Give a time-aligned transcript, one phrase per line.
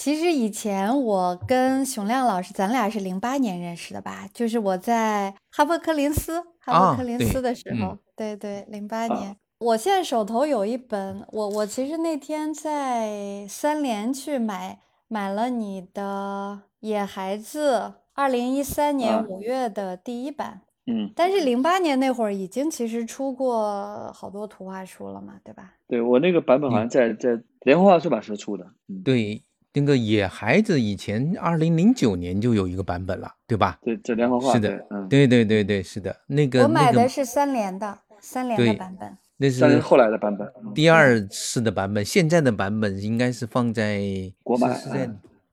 [0.00, 4.26] 其实以前我跟熊亮老师，咱俩是零八年认识的吧？
[4.32, 9.36] 就是我在哈佛柯林斯，哈啊佛科林斯的时候，嗯对对，零八年。
[9.58, 17.74] 我现在手头有一本，我我其实那天在三联去买买了你的《野孩子》，
[18.14, 20.62] 二零一三年啊五月的第一版。
[20.86, 25.74] 嗯，但是零八年那会儿已经其实出过好多图画书了嘛，对吧？
[25.86, 33.78] 对我那个版本好像在在莲花出版社出的，嗯，对，那个野孩子以前二零零九年就有一个版本了，对吧？
[33.82, 39.16] 对，在莲花画是的对嗯，对对对对，是的，那个我买的是三联的，三联的版本。
[39.36, 44.02] 那是后来的版本，嗯第二次的版本，现在的版本应该是放在
[44.42, 44.78] 国漫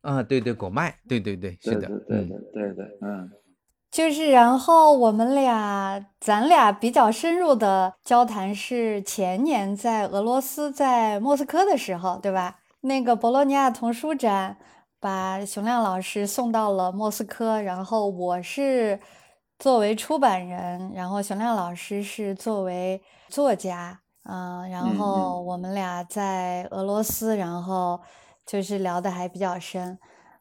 [0.02, 3.30] 啊，对对，国漫，对对对，是的对对对对，嗯，
[3.90, 12.58] 就是，然后我们俩，咱俩比较深入的交谈是前年在俄罗斯，在莫斯科的时候，对吧？
[12.82, 14.58] 那个博洛尼亚童书展
[15.00, 19.00] 把熊亮老师送到了莫斯科，然后我是
[19.60, 28.00] 作为出版人，然后熊亮老师是作为作家，嗯，然嗯后我们俩在俄罗斯，然后
[28.46, 29.98] 就是聊的还比较深。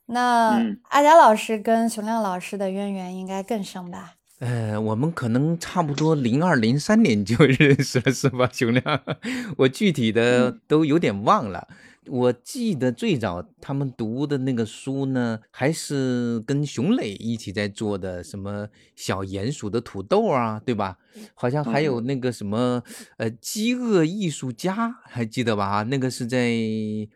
[0.07, 4.15] 那嗯阿佳老师跟熊亮老师的渊源应该更深吧？
[4.39, 9.01] 呃，我们可能差不多零二零三年就 认识了，是吧，熊亮？
[9.59, 11.67] 我具体的嗯都有点忘了。
[12.09, 20.99] 我记得最早他们读的那个书呢，还是跟熊磊一起在做的，什么小鼹鼠的土豆啊，对吧？
[21.35, 22.83] 好像还有那个什么
[23.17, 25.83] 呃，饥饿艺术家，还记得吧？
[25.85, 26.53] 那个是在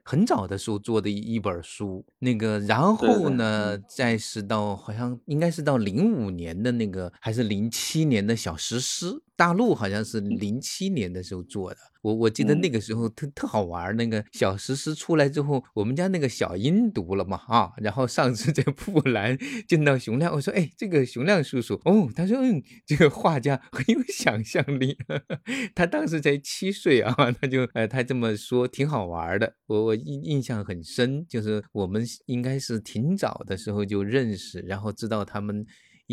[0.03, 2.05] 很早的时候做的一一本书。
[2.21, 11.79] 那个，然后呢，嗯再是到好像应该是到零五年的那个，还是零七年的小石狮，大陆好像是零七年的时候做的。
[12.03, 24.99] 我我记得那嗯个时候特特好玩，那个小石狮出来之后，我们家那个小鹰读了嘛啊，然后上次在布兰见到熊亮，我说哎，这个熊亮叔叔哦，他说嗯，这个画家很有想象力，
[25.75, 35.65] 他当时才七岁啊，他就呃他这么说挺好玩的，我我印印象很深，就是我们应该是挺早的时候就认识，然后知道他们。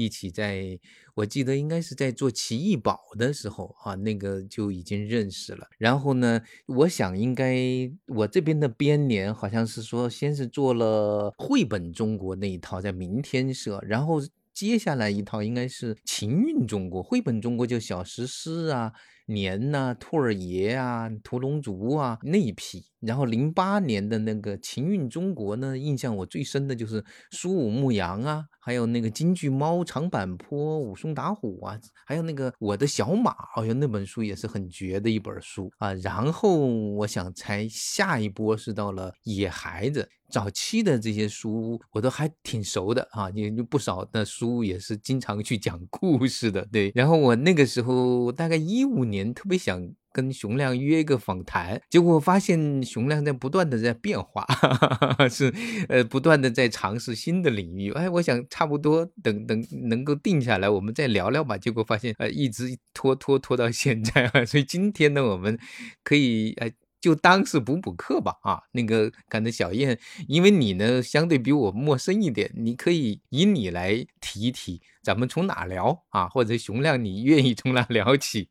[0.05, 0.79] 一起在，
[1.15, 5.67] 我记得应该是在做奇异宝的时候啊，那个就已经认识了。
[5.79, 7.57] 然后呢，我想应该
[8.05, 14.21] 我这边的编年好像是说，先是做了绘本中国那一套，在明天社，然后
[14.53, 18.93] 接下来一套应该是情韵中国，绘本中国就小石狮啊。
[19.29, 35.93] 年呐、兔儿爷啊、屠龙族啊那一批，然后零八年的那个情韵中国呢，印象我最深的就是苏武牧羊啊，还有那个京剧猫、长坂坡、武松打虎啊，还有那个我的小马，好像那本书也是很绝的一本书啊。
[35.95, 40.07] 然后我想猜下一波是到了野孩子。
[40.29, 46.91] 早期的这些书我都还挺熟的啊，也有不少的书也是经常去讲故事的，对。
[46.93, 49.81] 然后我那个时候大概一五年特别想
[50.11, 55.53] 跟熊亮约一个访谈，结果发现熊亮在不断的在变化，哈哈哈是
[55.89, 57.91] 呃不断的在尝试新的领域。
[57.91, 61.57] 哎，我想差不多等等能够定下来，我们再聊聊吧。
[61.57, 65.57] 结果发现呃一直拖拖拖到现在啊，所以今天呢，我们
[66.03, 66.71] 可以呃。
[66.99, 69.97] 就当是补补课吧啊，那个感觉小燕，
[70.27, 76.27] 因为你呢相对比我陌生一点，你可以以你来提一提，咱们从哪聊啊？
[76.27, 78.49] 或者熊亮，你愿意从哪聊起？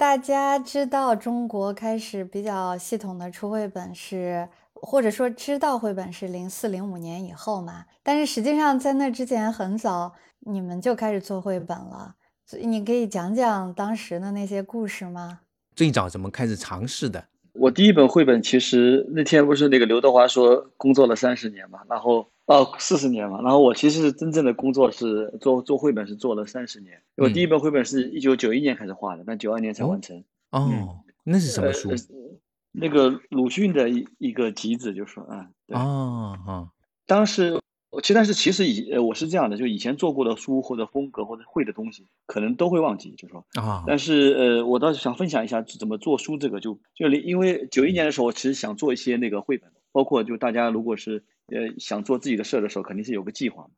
[0.00, 7.84] 大家知道中国开始比较系统的出绘本是，或者说知道绘本是零四零五年以后嘛？
[8.02, 12.14] 但是实际上在那之前很早，你们就开始做绘本了。
[12.46, 15.40] 所以你可以讲讲当时的那些故事吗？
[15.76, 17.22] 最早怎么开始尝试的？
[17.52, 30.24] 我第一本绘本其实那天不是那个刘德华说工作了三十年嘛，然后哦四十年嘛，然后我其实是真正的工作是做做绘本是做了三十年，我第一本绘本是一九九一年开始画的，但九二年才完成。
[30.50, 31.90] 哦，那是什么书？
[31.90, 31.96] 呃
[32.72, 36.68] 那个鲁迅的一一个集子，就说啊，对，哦哦，
[37.04, 37.60] 当时
[37.90, 43.44] 我其实但是其实以呃我是这样的，就以前做过的书或者风格或者会的东西，可能都会忘记，就说。
[43.54, 53.68] 啊，但是呃，我倒是想分享一下怎么做书这个，就就因为九一年的时候，我其实想做一些那个绘本，包括就大家如果是呃想做自己的事儿的时候，肯定是有个计划。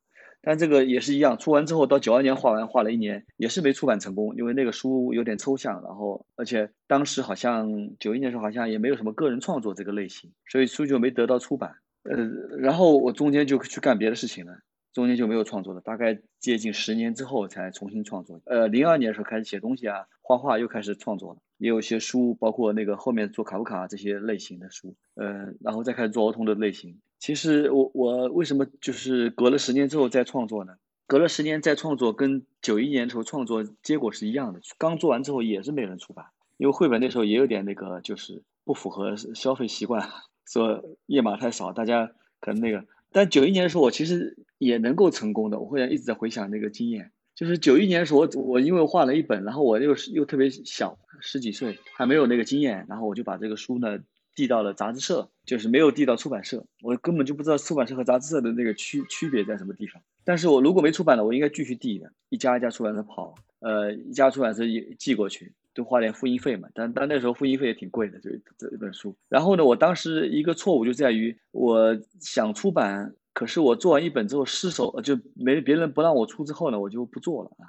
[0.45, 11.77] 但这个也是一样，出完之后到九二年画完，画了一年也是没出版成功，因为那个书有点抽象，然后而且当时好像九一年时候好像也没有什么个人创作这个类型，所以书就没得到出版。
[12.03, 12.17] 呃，
[12.59, 14.53] 然后我中间就去干别的事情了，
[14.93, 18.41] 中间就没有创作了，大概接近十年之后才重新创作。
[18.47, 26.99] 呃，零二年的时候开始写东西啊，画画又开始创作了，也有一些书，包括那个后面做卡夫卡这些类型的书，呃，然后再开始做儿童的类型。
[27.23, 30.75] 其实我我为什么就是隔了十年之后再创作呢？
[31.07, 34.61] 隔了十年再创作，跟九一年时候创作结果是一样的。
[34.77, 36.27] 刚做完之后也是没人出版，
[36.57, 40.11] 因为绘本那时候也有点那个，就是不符合消费习惯，
[40.49, 42.11] 说页码太少，大家
[42.41, 42.85] 可能那个。
[43.13, 45.61] 但九一年的时候，我其实也能够成功的。
[45.61, 54.01] 我会一直在回想那个经验，就是九一年的时候，我我因为画了一本，然后我又又特别小，十几岁，还没有那个经验，然后我就把这个书呢。
[54.35, 60.03] 递到了杂志社，就是没有递到出版社，我根本就不知道出版社和杂志社的那个区区别在什么地方。
[60.25, 66.69] 但是我如果没出版了，我应该继续递的，一家一家出版社跑，呃，一家出版社也寄过去，都花点复印费嘛。
[66.75, 69.15] 但但那时候复印费也挺贵的，就这一本书。
[69.29, 77.67] 然后呢，我当时一个错误就在于，我想出版，可是我做完一本之后失手，就没别人不让我出之后呢，我就不做了啊。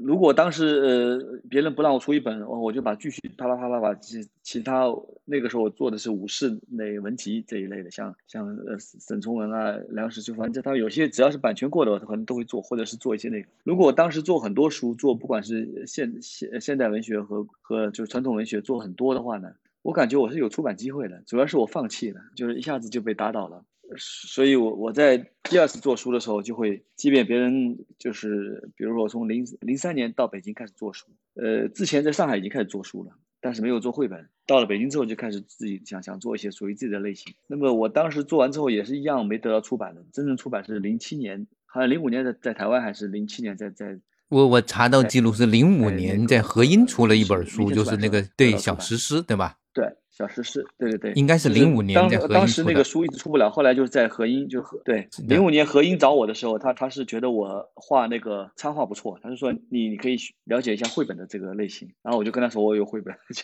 [0.00, 4.86] 如果当时呃别人不让我出一本，我我就把继续啪啦啪啦把其其他
[5.24, 13.48] 那个时候我做的是武士类文集这一类的，像像呃沈从文啊、梁实秋，反正他有些只要是版权过的，他可能都会做，或者是做一些那个。
[13.62, 19.52] 如果我当时做很多书，做不管是现现现代文学和和就是传统文学做很多的话呢，
[19.82, 23.64] 我感觉我是有出版机会的，主要是我放弃了，就是一下子就被打倒了。
[23.96, 33.10] 所以，我我在第二次做书的时候，就会，即便别人就是，比如说我从零零三年到北京开始做书，呃，之前在上海已经开始做书了，
[33.40, 34.28] 但是没有做绘本。
[34.46, 37.34] 到了北京之后，就开始自己想想做一些属于自己的类型。
[37.46, 40.04] 那么我当时做完之后也是一样，没得到出版的。
[40.12, 43.98] 真正出版是零七年，好像零五年在在台湾，还是零七年在在。
[44.28, 49.58] 我我查到记录是零五年在合音出了一本书，就是那个对小石狮，对吧？
[49.74, 49.84] 对。
[50.16, 63.12] 小石狮，对对对，应该是零五年当当时那个书一直出不了，后来就是在合音就合对零五年合音找我的时候，他他是觉得我画那个插画不错，他就说你你可以了解一下绘本的这个类型，然后我就跟他说我有绘本，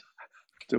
[0.68, 0.78] 就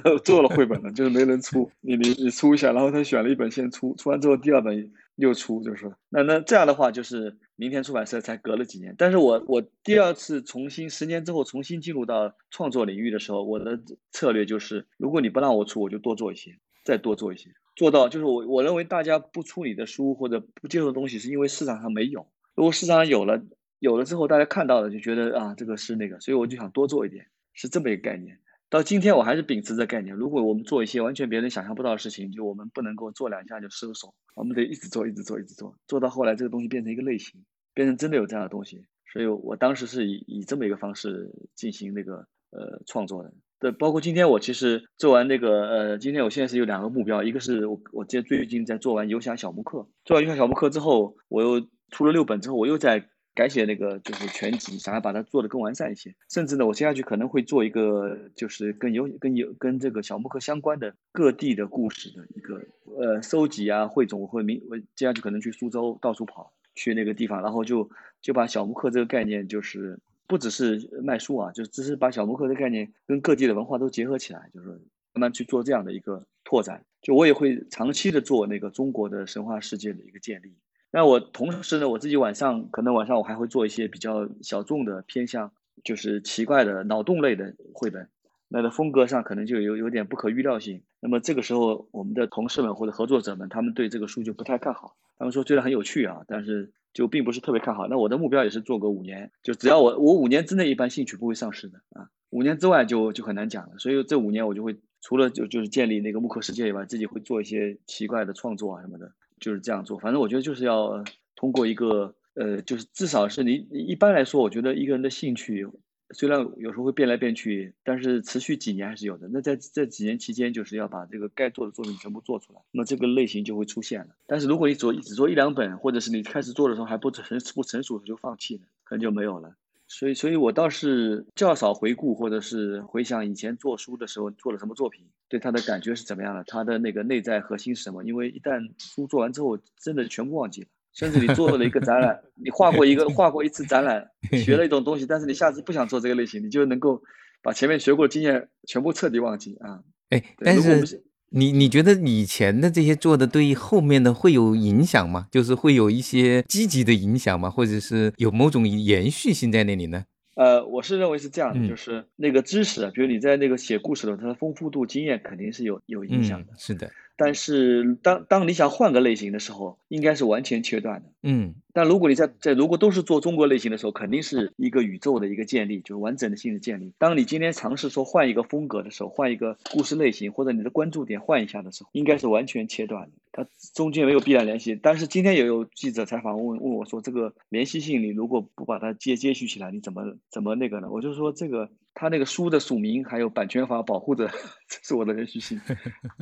[0.00, 4.90] 就 做了绘本了，就是没人出，你你你出一下，然后他选了一本先出，出完之后第二本。
[5.16, 13.78] 又出就是，那那这样的话就是明天出版社才隔了几年，但是我我第二次重新十年之后重新进入到创作领域的时候，我的
[14.10, 23.42] 策略就是，如果你不让我出，我就多做一些，再多做一些，做到就是我我认为大家不出你的书或者不接受的东西，是因为市场上没有，如果市场上有了，
[23.78, 28.38] 有了之后大家看到了就觉得啊这个是那个，所以我就想多做一点，是这么一个概念。
[28.72, 38.86] 到今天我还是秉持着概念，如果我们做一些完全别人想象不到的事情，就我们不能够做两下就收手，我们得一直做，一直做，一直做，做到后来这个东西变成一个类型，变成真的有这样的东西。
[39.12, 43.34] 所以我当时是以以这么一个方式进行那个呃创作的。
[43.58, 53.10] 对，包括今天我其实做完那个呃，今天我现在是有两个目标，一个是我我接最近在做完游侠小木刻，做完游侠小木刻之后，我又出了六本之后，我又在。
[53.34, 56.14] 改写那个就是全集，想要把它做得更完善一些。
[56.28, 62.62] 甚至呢，我接下去可能会做一个，就是跟有跟有跟这个小木刻相关的各地的故事的一个
[62.96, 64.20] 呃收集啊汇总。
[64.20, 67.88] 我会明我接下去可能去苏州到处跑，去那个地方，然后就
[68.20, 74.68] 就把小木刻这个概念，就是不只是卖书啊，就只是把小木刻的概念跟各地的文化都结合起来，就是
[75.14, 76.84] 慢慢去做这样的一个拓展。
[77.00, 80.54] 就我也会长期的做那个中国的神话世界的一个建立。
[80.94, 85.50] 那我同时呢，我自己晚上可能晚上我还会做一些比较小众的偏向，
[85.82, 88.10] 就是奇怪的脑洞类的绘本，
[88.48, 90.82] 那的风格上可能就有有点不可预料性。
[91.00, 97.88] 那么这个时候，我们的同事们或者合作者们，他们对这个书就不太看好，他们说虽然很有趣啊，但是就并不是特别看好。
[97.88, 103.78] 那我的目标也是做个五年，就只要我我五年之内一般兴趣不会丧失的啊，五年之外就就很难讲了。
[103.78, 109.10] 所以这五年我就会除了就就是建立那个木刻世界以外，自己会做一些奇怪的创作啊什么的。
[109.42, 115.68] 就是这样做，反正我觉得就是要通过一个呃，就是至少是你一般来说，我觉得一个人的兴趣
[116.14, 119.28] 虽然有时候会变来变去，但是持续几年还是有的。
[119.32, 124.08] 那在这几年期间，就是要把这个该做的作品全部做出来，那这个类型就会出现了。
[124.26, 129.56] 但是如果你做只做一两本，或者是你开始做的时候还不成不成熟就放弃了，可能就没有了。
[129.92, 138.02] 所以，所以我倒是较少回顾或者是回想以前做书的时候做了什么作品，对他的感觉是怎么样的，他的那个内在核心是什么？
[138.02, 140.68] 因为一旦书做完之后，真的全部忘记了。
[140.94, 144.10] 甚至你做了一个展览，你画过一个画过一次展览，
[144.44, 147.02] 学了一种东西，但是你下次不想做这个类型，你就能够
[147.42, 149.82] 把前面学过的经验全部彻底忘记啊。
[150.10, 151.02] 哎，但是
[151.34, 155.26] 你你觉得以前的这些做的对后面的会有影响吗？
[155.30, 157.48] 就是会有一些积极的影响吗？
[157.48, 160.04] 或者是有某种延续性在那里呢？
[160.34, 166.52] 呃，我是认为是这样的，嗯就是那个知识，比如你在那个写故事的时候，它的丰富度、经验肯定是有有影响的。
[166.52, 166.90] 嗯，是的，
[167.22, 171.08] 但是当当你想换个类型的时候，应该是完全切断的。
[171.22, 176.92] 嗯但如果你在在如果都是做中国类型的时候，肯定是一个宇宙的一个建立，就是完整的性的建立。
[176.98, 184.78] 当你今天尝试说换一个风格的时候，换一个故事类型或者你的关注点换一下的时候，应该是完全切断的，它中间没有必然联系。
[184.82, 190.90] 但是今天也有记者采访问问我说，这个联系性你如果不把它接接续起来，你怎么怎么那个呢？
[190.90, 194.28] 我就说这个他那个书的署名还有版权法保护的，
[194.68, 195.60] 这是我的连续性，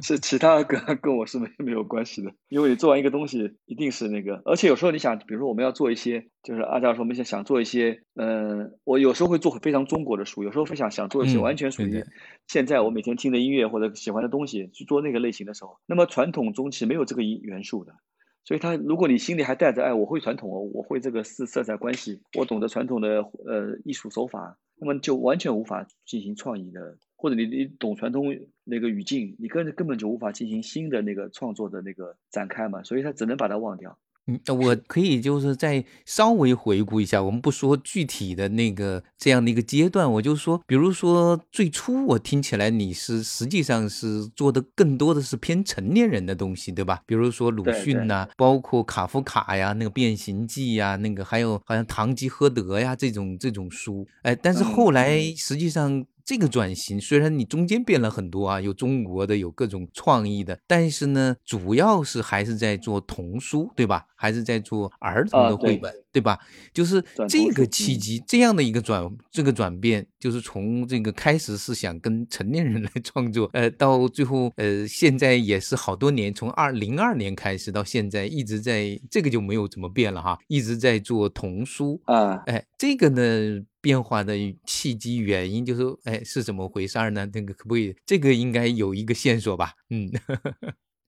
[0.02, 2.32] 是其他跟跟我是没没有关系的。
[2.48, 12.04] 因为你做完一个东西，一定是那个，而且有时候你想，比如说我们要做一些，就是阿教授，我们想想做一些，嗯、我有时候会做非常中国的书，有时候会想想做一些嗯完全属于
[12.46, 17.94] 现在我每天听的音乐或者喜欢的东西，去做那个类型的时候，那么传统中期没有这个因元素的。
[18.44, 33.98] 所以他，如果你心里还带着，哎，我会传统哦，我会这个色色彩关系，我懂得传统的呃艺术手法，那么就完全无法进行创意的，或者你你懂传统那个语境，你根根本就无法进行新的那个创作的那个展开嘛，所以他只能把它忘掉。
[34.26, 47.00] 嗯，我可以就是再稍微回顾一下，我们不说具体的那个这样的一个阶段，我就说，比如说最初我听起来你是实际上是做的更多的是偏成年人的东西，对吧？
[47.06, 56.04] 比如说鲁迅呐、包括卡夫卡呀，那个《变形记》呀，那个还有好像《堂吉诃德》呀这种这种书，哎，但是嗯后来实际上。
[56.22, 64.04] 这个转型虽然你中间变了很多啊，有中国的，有各种创意的，但是呢，主要是还是在做童书，对吧？
[64.20, 66.38] 还是在做儿童的绘本，对吧？
[66.74, 84.36] 就是这个契机，这样的一个转这个转变，就是从这个开始是想跟成年人 来创作，呃，到最后呃，现在也是好多年，从二零二年开始到现在，一直在这个就没有怎么变了哈，一直在做童书，啊，哎，这个呢变化的
[84.66, 87.26] 契机原因就是，哎，是怎么回事儿呢？
[87.32, 87.96] 那个可不可以？
[88.04, 89.72] 这个应该有一个线索吧？
[89.88, 90.10] 嗯，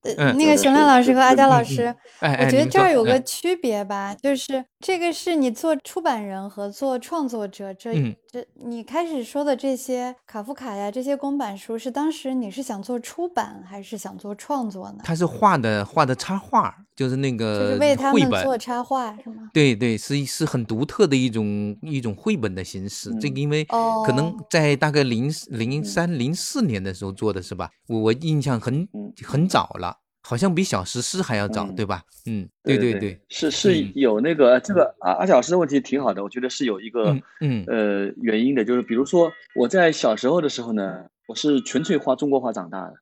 [0.02, 15.00] 呃嗯那个熊亮老师和阿佳老师，我觉得这儿有个哎区别吧，就是这个是你做出版人和做创作者，这嗯这你开始说的这些卡夫卡呀，这些公版书，是当时你是想做出版还是想做创作呢？
[15.04, 19.50] 他是画的画的插画，就是那就是个为他们做插画是吗？
[19.52, 23.14] 对对，是是很独特的一种一种绘本的形式。
[23.20, 27.68] 这个嗯因为可能哦在大概零零三零四年的时候做的是吧？
[27.86, 29.98] 我我印象很嗯很早了，
[30.32, 32.02] 好像比小石狮还要早，嗯对吧？
[32.24, 33.92] 嗯，对对对，是是嗯。
[33.94, 37.64] 有那个这个啊阿贾老师的问题挺好的，我觉得是有一个嗯嗯。
[37.66, 42.94] 呃原因的，就是比如说我在小时候的时候呢，我是纯粹画中国画长大的，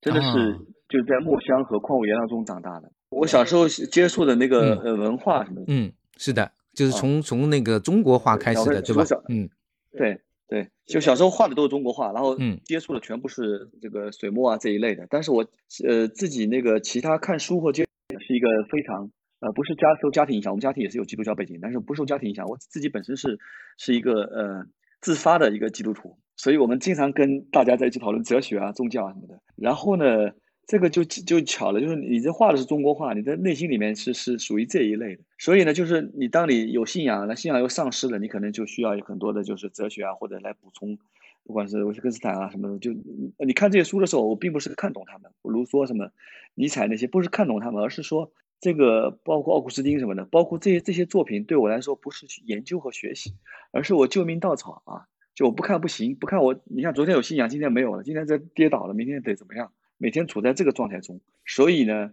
[0.00, 2.90] 真的是啊就是在墨香和矿物颜料中长大的。
[3.10, 9.04] 我小时候接触的那个嗯呃文化什么的，嗯，是的，就是啊从从那个中国画开始的，对吧？
[9.28, 9.46] 嗯。
[9.92, 10.18] 对
[10.48, 15.06] 对，就小时候画的都是中国画，然后嗯接触的全部是这个水墨啊这一类的。
[15.10, 15.46] 但是我
[15.86, 17.86] 呃自己那个其他看书或接
[18.18, 23.38] 是一个非常呃不是家受家庭影响，我们家庭也是有基督教背景，但是不受家庭影响，我自己本身是
[23.76, 24.66] 是一个呃
[25.02, 29.42] 自发的一个基督徒，所以我们经常跟大家在一起讨论哲学啊、宗教啊什么的。
[29.54, 30.30] 然后呢，
[30.68, 35.22] 这个就就巧了，就是你这画的是中国画，你的内心里面是是属于这一类的。
[35.38, 40.98] 所以呢，就是你当你有信仰，那信仰又丧失了，你可能就需要有很多的就是哲学啊，或者来补充，
[41.42, 42.78] 不管是维特根斯坦啊什么的。
[42.78, 42.92] 就
[43.38, 46.10] 你看这些书的时候，我并不是看懂他们，比如说什么
[46.54, 53.32] 尼采那些，不是看懂他们，而是说这个包括奥古斯丁什么的，包括这些这些作品对我来说不是去研究和学习，
[53.72, 55.08] 而是我救命稻草啊。
[55.34, 59.72] 就我不看不行，不看我，你看昨天有信仰，今天没有了，今天这跌倒了，明天得怎么样？
[59.98, 62.12] 每天处在这个状态中，所以呢，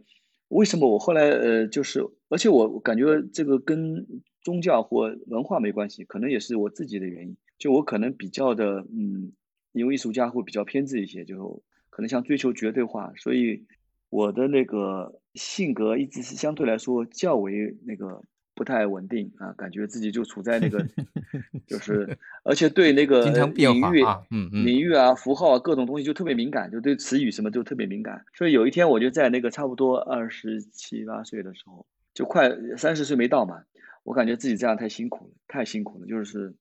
[0.50, 4.06] 为什么我后来呃，就是而且我感觉这个跟
[4.42, 7.38] 宗教或文化没关系，可能也是我自己的原因。
[7.58, 9.32] 就我可能比较的嗯，
[9.72, 13.66] 因为艺术家会比较偏执一些，就可能想追求绝对化，所以
[14.10, 18.24] 我的那个性格一直是相对来说较为那个
[18.56, 20.84] 不太稳定啊，感觉自己就处在那个
[21.68, 28.26] 就是，而且对那 个领域化啊嗯嗯领域啊、符号啊各种东西就特别敏感，就对词语什么都特别敏感。
[28.34, 33.62] 所以有一天我就在那个差不多二十七八岁的时候，就快三十岁没到嘛，
[34.04, 36.56] 我感觉自己这样太辛苦了，太辛苦了，就是，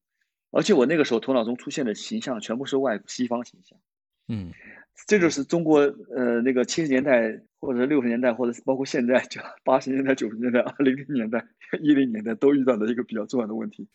[0.50, 3.78] 而且我那个时候头脑中出现的形象全部是外西方形象。
[4.26, 4.52] 嗯
[5.06, 11.44] 这就是中国呃那个七十年代或者六十年代，或者是包括现在就八十年代、九十年代、二零零年代、
[11.80, 13.88] 一零年代都遇到的一个比较重要的问题。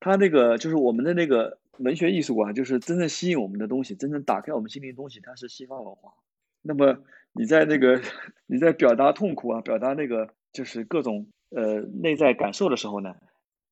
[0.00, 6.12] 它那个就是我们的那个文学艺术啊，就是真正吸引我们的东西，真正打开我们心灵的东西，它是西方文化。
[6.62, 6.98] 那么
[7.32, 8.00] 你在那个
[8.46, 13.14] 你在表达痛苦啊，表达那个就是各种呃内在感受的时候呢，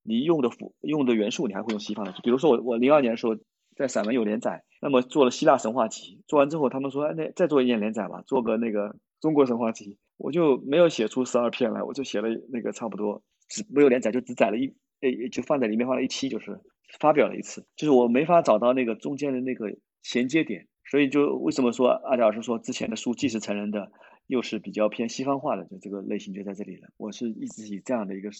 [0.02, 3.36] 你用的符用的元素你还会用西方的，比如说我我零二年的时候
[3.78, 16.60] 在散文有连载，那么做了希腊神话集，做完之后他们说哎那再做一件连载吧，做个那个中国神话集，我就没有写出十二篇来，我就写了那个差不多只没有连载就只载了一诶就放在里面放了一期就是
[16.98, 20.66] 发表了一次，就是我没法找到那个中间的那个衔接点。
[20.90, 23.92] 所以就为什么说阿贾老师说之前的书既是成人的，
[24.26, 26.88] 又是比较偏西方化的，就这个类型就在这里了。
[26.96, 28.30] 我是一直以这样的一个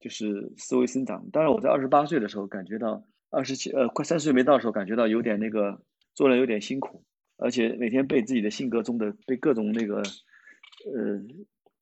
[0.00, 1.28] 就是思维生长。
[1.30, 5.82] 当然我在二十八岁的时候感觉到，二十七呃快三十岁没到的时候感觉到有点那个
[6.14, 7.04] 做人有点辛苦，
[7.36, 11.20] 而且每天被自己的性格中的被各种那个呃，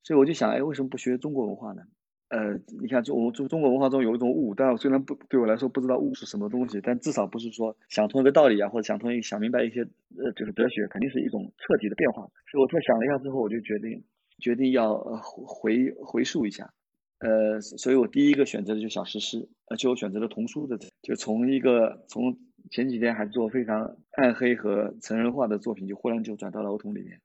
[0.02, 1.82] 所以我就想，哎，为什么不学中国文化呢？
[2.28, 12.22] 呃，你看中中中国文化中有一种悟，但我虽然不对我来说不知道悟是什么东西，但至少不是说想通一个道理啊，或者想通一想明白一些呃就是哲学，肯定是一种彻底的变化。
[12.50, 14.02] 所以我在想了一下之后，我就决定
[14.40, 16.74] 决定要回回溯一下，
[17.18, 22.38] 呃，所以我第一个选择的就小诗诗，而且我选择了童书的，就从一个从
[22.70, 27.20] 前几天还做非常暗黑和成人化的作品，就忽然就转到了儿童里面。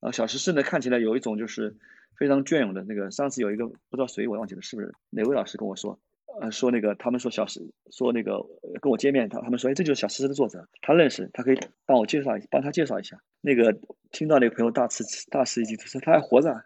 [0.00, 1.76] 然后小诗诗呢，看起来有一种就是。
[2.18, 6.00] 非常隽永的那个，上次有一个不知道谁我忘记了是不是哪位老师跟我说，
[6.40, 7.60] 呃，说那个他们说小石
[7.92, 8.38] 说那个
[8.80, 13.20] 跟我见面，他他们说哎这就是小石的作者，他认识，他可以帮我介绍帮他介绍一下。
[13.42, 13.78] 那个
[14.12, 16.64] 听到那个朋友大吃大吃一惊，他说他还活着，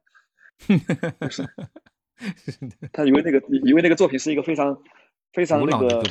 [1.29, 1.43] 是，
[2.93, 4.77] 他以为那个以为那个作品是一个非常。
[5.33, 6.03] 非常那个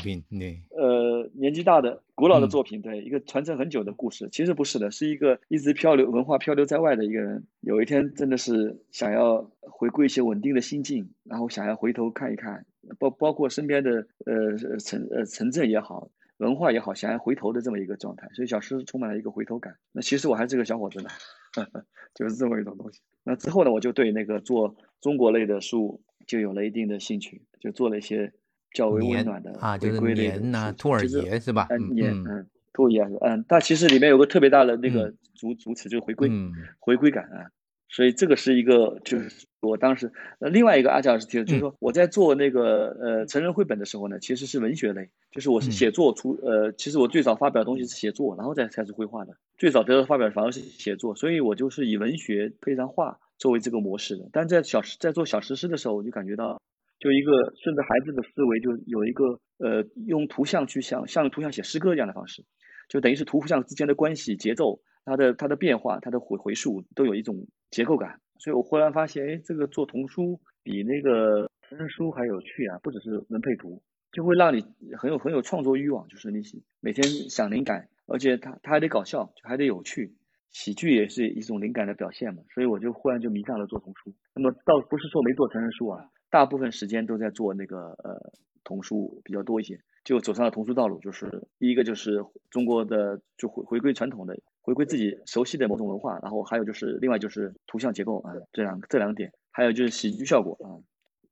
[0.69, 12.65] 呃年纪大的古老的作品，对一个传承很久的故事，其实不是的，是一个一直漂流文化漂流在外的一个人，有一天真的是想要回归一些稳定的心境，然后想要回头看一看，
[12.97, 19.77] 包包括身边的呃城呃城镇也好，文化也好，想要回头的这么一个状态，所以小诗充满了一个回头感。
[19.93, 21.09] 那其实我还是个小伙子呢，
[22.13, 22.99] 就是这么一种东西。
[23.23, 28.33] 那之后呢，我就对那个做中国类的书就有了一定的兴趣，就做了一些。
[28.71, 31.65] 较为温暖的啊，就是年呐，兔儿爷是吧？
[31.71, 36.29] 嗯，年，嗯，兔儿爷，嗯，但其实里面有个特别大的那个主主旨，就是回归，
[36.77, 37.49] 回归感啊。
[37.89, 54.29] 所以这个是一个，就是我当时，呃，另外一个阿贾老师提的，就是说我在做那个呃成人绘本的时候呢，其实是文学类，就是我是写作出，呃，其实我最早发表的东西是写作，然后再开始绘画的，最早得到发表反而是写作，所以我就是以文学配上画作为这个模式的。
[54.31, 56.61] 但在小在做小实施的时候，我就感觉到。
[56.99, 57.31] 就一个
[57.63, 62.43] 顺着孩子的思维，就有一个呃，用图像去像像图像写诗歌一样的方式，
[62.89, 68.19] 就等于是图像之间的关系、节奏、它的它的变化、它的回回溯都有一种结构感。
[68.37, 72.79] 所以我忽然发现，哎，这个做童书比那个成人书还有趣啊！
[72.81, 73.81] 不只是文配图，
[74.13, 74.63] 就会让你
[74.97, 76.41] 很有很有创作欲望，就是你
[76.79, 80.15] 每天想灵感，而且它它还得搞笑，就还得有趣，
[80.51, 82.41] 喜剧也是一种灵感的表现嘛。
[82.53, 84.13] 所以我就忽然就迷上了做童书。
[84.33, 86.09] 那么倒不是说没做成人书啊。
[86.29, 88.31] 大部分时间都在做那个呃
[88.63, 90.99] 童书比较多一些，就走上了童书道路。
[90.99, 100.77] 就是第一个就是中国的就回回归传统的，回归自己熟悉的某种文化，然后还有就是另外就是图像结构啊，这两这两点，还有就是喜剧效果啊，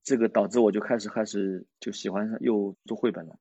[0.04, 3.38] 这个导致我就开始开始就喜欢又做绘本了。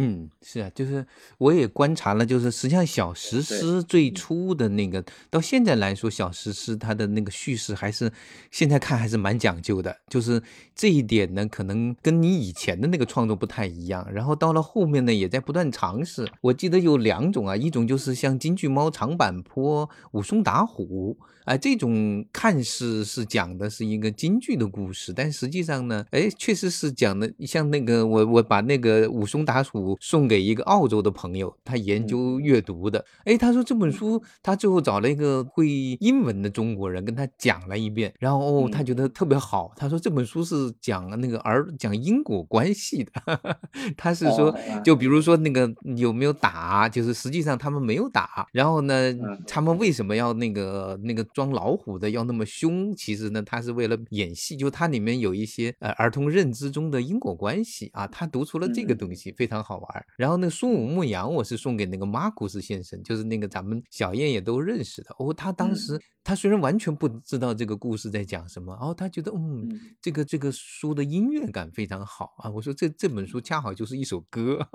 [0.00, 1.04] 嗯，是啊，就是
[1.38, 8.12] 我也观察了，就是实际上小石狮最初的那个，到现在来说，小石狮它的那个叙事还是
[8.52, 10.40] 现在看还是蛮讲究的，就是
[10.72, 14.06] 这一点呢，可能跟你以前的那个创作不太一样。
[14.12, 16.28] 然后到了后面呢，也在不断尝试。
[16.42, 21.18] 我记得有两种啊，一种就是像京剧猫长坂坡武松打虎。
[21.44, 35.68] 哎，这种看似是讲的是一个京剧的故事，但实际上呢，哎，确实是讲的像那个我我把那个武松打虎送给一个澳洲的朋友，他研究阅读的，哎，他说这本书他最后找了一个会
[36.00, 43.58] 英文的中国人跟他讲了一遍，然后哦，他觉得特别好，他说这本书是讲那个儿讲因果关系的，
[43.96, 44.52] 他是说
[44.84, 49.14] 就比如说那个有没有打，就是实际上他们没有打，然后呢，
[49.46, 51.24] 他们为什么要那个那个。
[51.34, 54.56] 装老虎的要那么凶，其实呢，他是为了演戏。
[54.56, 60.06] 就它里面有一些呃儿童认知中的因果关系啊，他读出了这个东西，非常好玩。
[60.16, 65.32] 然后那个苏武牧羊，我是送给那个马库斯先生，就是那个咱们小燕也都认识的哦。
[65.32, 72.50] 他当时他虽然完全不知道这个故事在讲什么，然后他觉得嗯，这个这个书的音乐感非常好啊。
[72.50, 74.68] 我说这这本书恰好就是一首歌。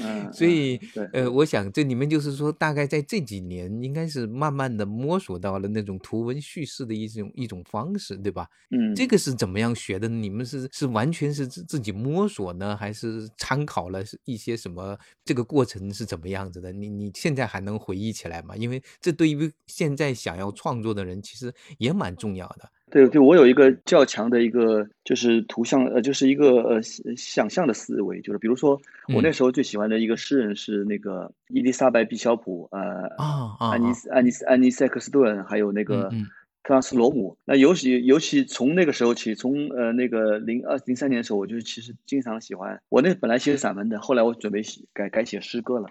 [0.00, 8.48] 嗯，所以对呃，我想这里面就是说，大概在这几年，应该是慢慢的摸索到了那种图文叙事的一种一种方式，对吧？
[8.70, 10.08] 嗯，这个是怎么样学的？
[10.08, 14.96] 你们是是完全是自自己摸索呢，还是参考了一些什么？
[15.24, 16.72] 这个过程是怎么样子的？
[16.72, 18.56] 你你现在还能回忆起来吗？
[18.56, 22.70] 因为这对于现在想要创作的人，其实也蛮重要的。
[22.92, 26.82] 对对，我有一个较强的一个就是图像呃，就是一个呃
[27.16, 28.78] 想象的思维，就是比如说
[29.14, 32.78] 我那时候最喜欢的一个诗人是那个伊丽莎白·毕肖普，呃，
[33.16, 36.26] 啊啊，安妮斯安妮斯安妮塞克斯顿，还有那个嗯
[36.62, 37.38] 特拉斯罗姆。
[37.46, 45.88] 那尤其尤其从那个时候起，从呃那个零二零三年的时候，我就其实经常喜欢我那本来写散文的，后来我准备写改改写诗歌了。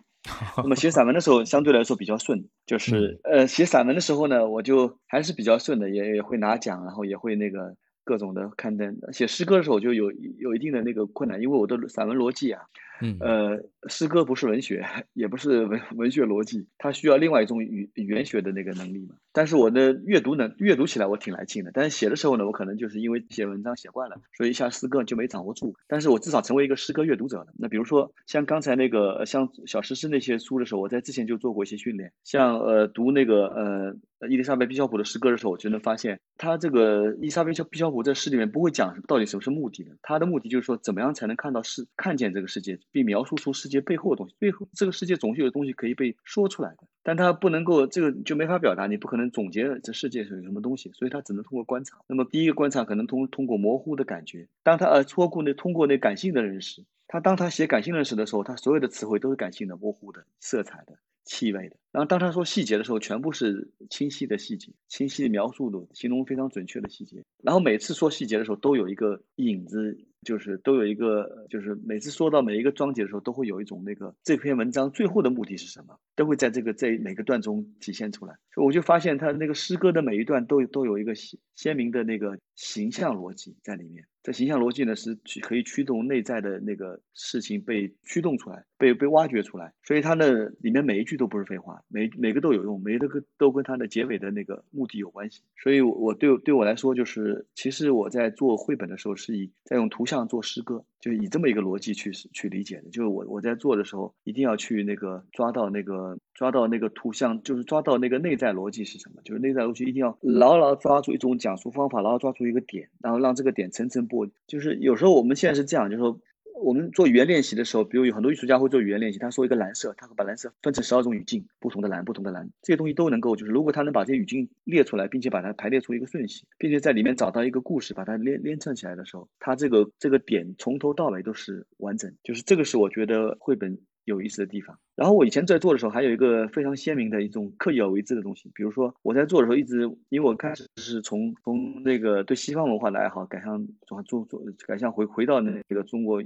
[0.57, 8.97] 那么写散文的时候相对来说比较顺，就是呃写散文的时候呢，我就还是比较顺的，也也会拿奖，然后也会那个各种的刊登。
[9.12, 12.62] 写诗歌的时候就有有一定的那个困难，因为我的散文逻辑啊，
[13.01, 19.15] 嗯呃，诗歌不是文学， 也不是文 文学逻辑，它需要另外一种语语言学的那个能力嘛。
[19.33, 25.75] 但是我的阅读能阅读起来我挺来劲的，但是写的时候呢，我可能就是因为写文章写惯了，所以一下诗歌就没掌握住。
[25.87, 27.47] 但是我至少成为一个诗歌阅读者了。
[27.57, 32.11] 那比如说像刚才那个像小诗诗那些书的时候，我在之前就做过一些训练。
[32.23, 33.95] 像呃读那个呃
[34.29, 44.36] 伊丽莎白·毕肖普的诗歌的时候，我就能发现他这个伊丽莎白·毕肖普在诗里面不会讲到底什么是目的的，他的目的就是说怎么样才能看到世看见这个世界，并描述出世界背后的东西。
[44.38, 51.97] 背后这个世界总是有东西可以被说出来的，但他不能够这个就没法表达，你不可能总结这世界是有什么东西，所以他只能通过观察。
[52.08, 60.97] 那么第一个观察可能通通过模糊的感觉，当他呃通过那通过那感性的认识，他当他写感性认识的时候，他所有的词汇都是感性的、模糊的、色彩的。
[61.23, 67.23] 气味的，然后当他说细节的时候，全部是清晰的细节，清晰的描述的，形容非常准确的细节。
[67.43, 78.36] 然后每次说细节的时候，都有一个影子，就是都有一个，就是每次说到每一个章节的时候，都会有一种那个这篇文章最后的目的是什么，都会在这个在每个段中体现出来。
[78.54, 84.06] 所以我就发现他那个诗歌的每一段都都有一个鲜鲜明的那个形象逻辑在里面。
[84.23, 89.73] 这形象逻辑呢，是去可以驱动内在的那个事情被驱动出来，被被挖掘出来。
[89.84, 95.41] 所以它的里面每一句都不是废话，每每个都有用，每个都跟它的结尾的那个目的有关系。
[95.57, 102.89] 所以，我我对对我来说，就是其实我在做绘本的时候，是以在用图像做诗歌，就是以这么一个逻辑去去理解的。
[102.89, 109.21] 就是我我在做的时候，一定要去那个抓到那个抓到那个图像，就是抓到那个内在逻辑是什么。
[109.23, 114.29] 就是内在逻辑一定要牢牢抓住一种讲述方法，牢牢抓住一个点，然后让这个点层层剥。
[114.47, 116.19] 就是有时候我们现在是这样，就是说
[116.55, 132.13] 我们做语言练习的时候，比如有很多艺术家会做语言练习，他说一个蓝色，他会把蓝色分成十二种语境，不同的蓝，不同的蓝，这些东西都能够，就是如果他能把这些语境列出来，并且把它排列出一个顺序，并且在里面找到一个故事，把它连连串起来的时候，他这个这个点从头到尾都是完整。
[132.23, 133.79] 就是这个是我觉得绘本。
[134.05, 134.77] 有意思的地方。
[134.95, 138.51] 然后我以前在做的时候，还有一个非常鲜明的一种刻意而为之的东西。
[138.53, 146.21] 比如说我在做的时候，一直因为我开始是从从那个对西方文化的爱好改向做做做改向回回到那个中国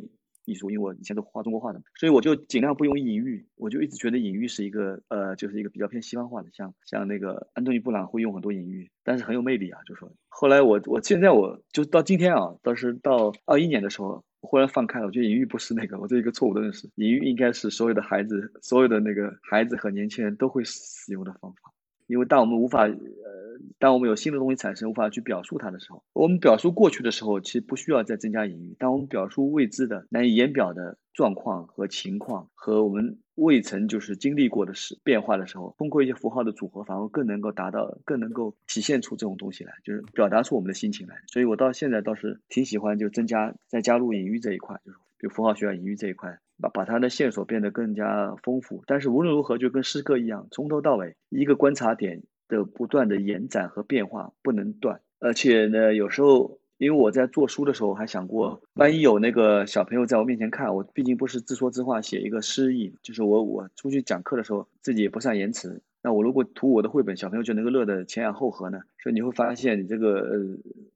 [0.46, 3.46] 艺术，因为我以前都画中国画的，所以我就尽量不用隐喻。
[3.56, 9.80] 我就一直觉得隐喻是一个呃，就是一个比较偏西方化的，像像那个安东尼布朗会用很多隐喻，但是很有魅力啊。
[9.86, 14.24] 就说后来我我现在我就到今天啊，倒是到二一年的时候。
[14.46, 16.90] 忽然放开了，我觉得隐喻不是那个，我这一个错误的认识。
[16.96, 21.74] 隐喻应该是所有的孩子，所有的那个孩子和年轻人都会使用的方法。
[22.08, 22.94] 因为当我们无法，呃，
[23.80, 28.76] 当我们有新的东西产生，无法去表述它的时候，我们表述过去的时候，其实不需要再增加隐喻。
[28.78, 41.16] 当我们表述未知的、难以言表的状况和情况，和我们未曾就是经历过的事变化的时候，通过一些符号的组合，反而更能够达到，更能够体现出这种东西来，就是表达出我们的心情来。
[41.28, 46.40] 所以我到现在倒是挺喜欢，就增加再加入隐喻这一块，就是比如符号学隐喻这一块。
[46.58, 55.02] 把把它的线索变得更加丰富，但是无论如何，就跟诗歌一样，从头到尾一个观察点的不断的延展和变化不能断。
[55.20, 65.82] 而且呢，有时候因为我在做书的时候还想过，万一有那个小朋友在我面前看，我毕竟不是自说自话写一个诗意，就是我我出去讲课的时候自己也不善言辞。
[66.02, 68.82] 那我如果图我的绘本，小朋友就能够乐得前仰后合呢？
[69.02, 70.40] 所以你会发现，你这个呃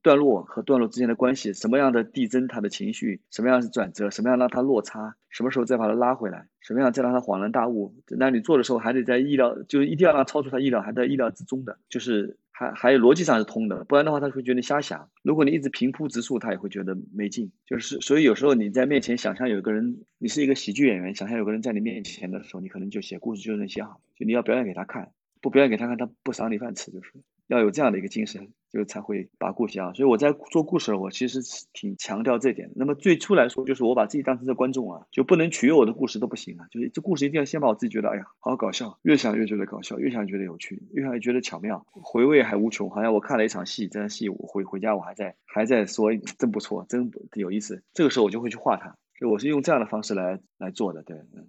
[0.03, 7.95] 段落和段落之间的关系，什么样的递增他的情绪，什么样是转折，什么样让他落差，什么时候再把他拉回来，什么样再让他恍然大悟。
[8.19, 15.09] 那你做的时候还得在意料，就一定要让超出他意料，还在意料之中的，就是还还有逻辑上是通的，不然的话他会觉得瞎想。
[15.23, 17.53] 如果你一直平铺直述，他也会觉得没劲。
[17.65, 25.13] 就是所以有时候你在面前想象有个人，你是一个喜剧演员，想象有个人在你面前的时候，你可能就写故事就能写好，就你要表演给他看。
[25.39, 27.13] 不表演给他看，他不赏你饭吃，就是
[27.47, 28.49] 要有这样的一个精神。
[28.71, 29.93] 就才会把故事啊。
[29.93, 31.39] 所以我在做故事，我其实
[31.73, 32.71] 挺强调这点。
[32.75, 36.67] 那么最初来说，就是我把自己当成这观众啊，就不能取悦我的故事都不行啊。
[36.71, 42.89] 就是这故事一定要先把我自己觉得，哎呀，好搞笑，越想越觉得搞笑，越想越觉得有趣，越想越觉得巧妙，回味还无穷。
[42.89, 47.84] 好像我看了一场戏，这场戏我回回家我还在还在说，真不错，真有意思。
[47.93, 48.95] 这个时候我就会去画它。
[49.17, 51.47] 所以我是用这样的方式来来做的，对，嗯。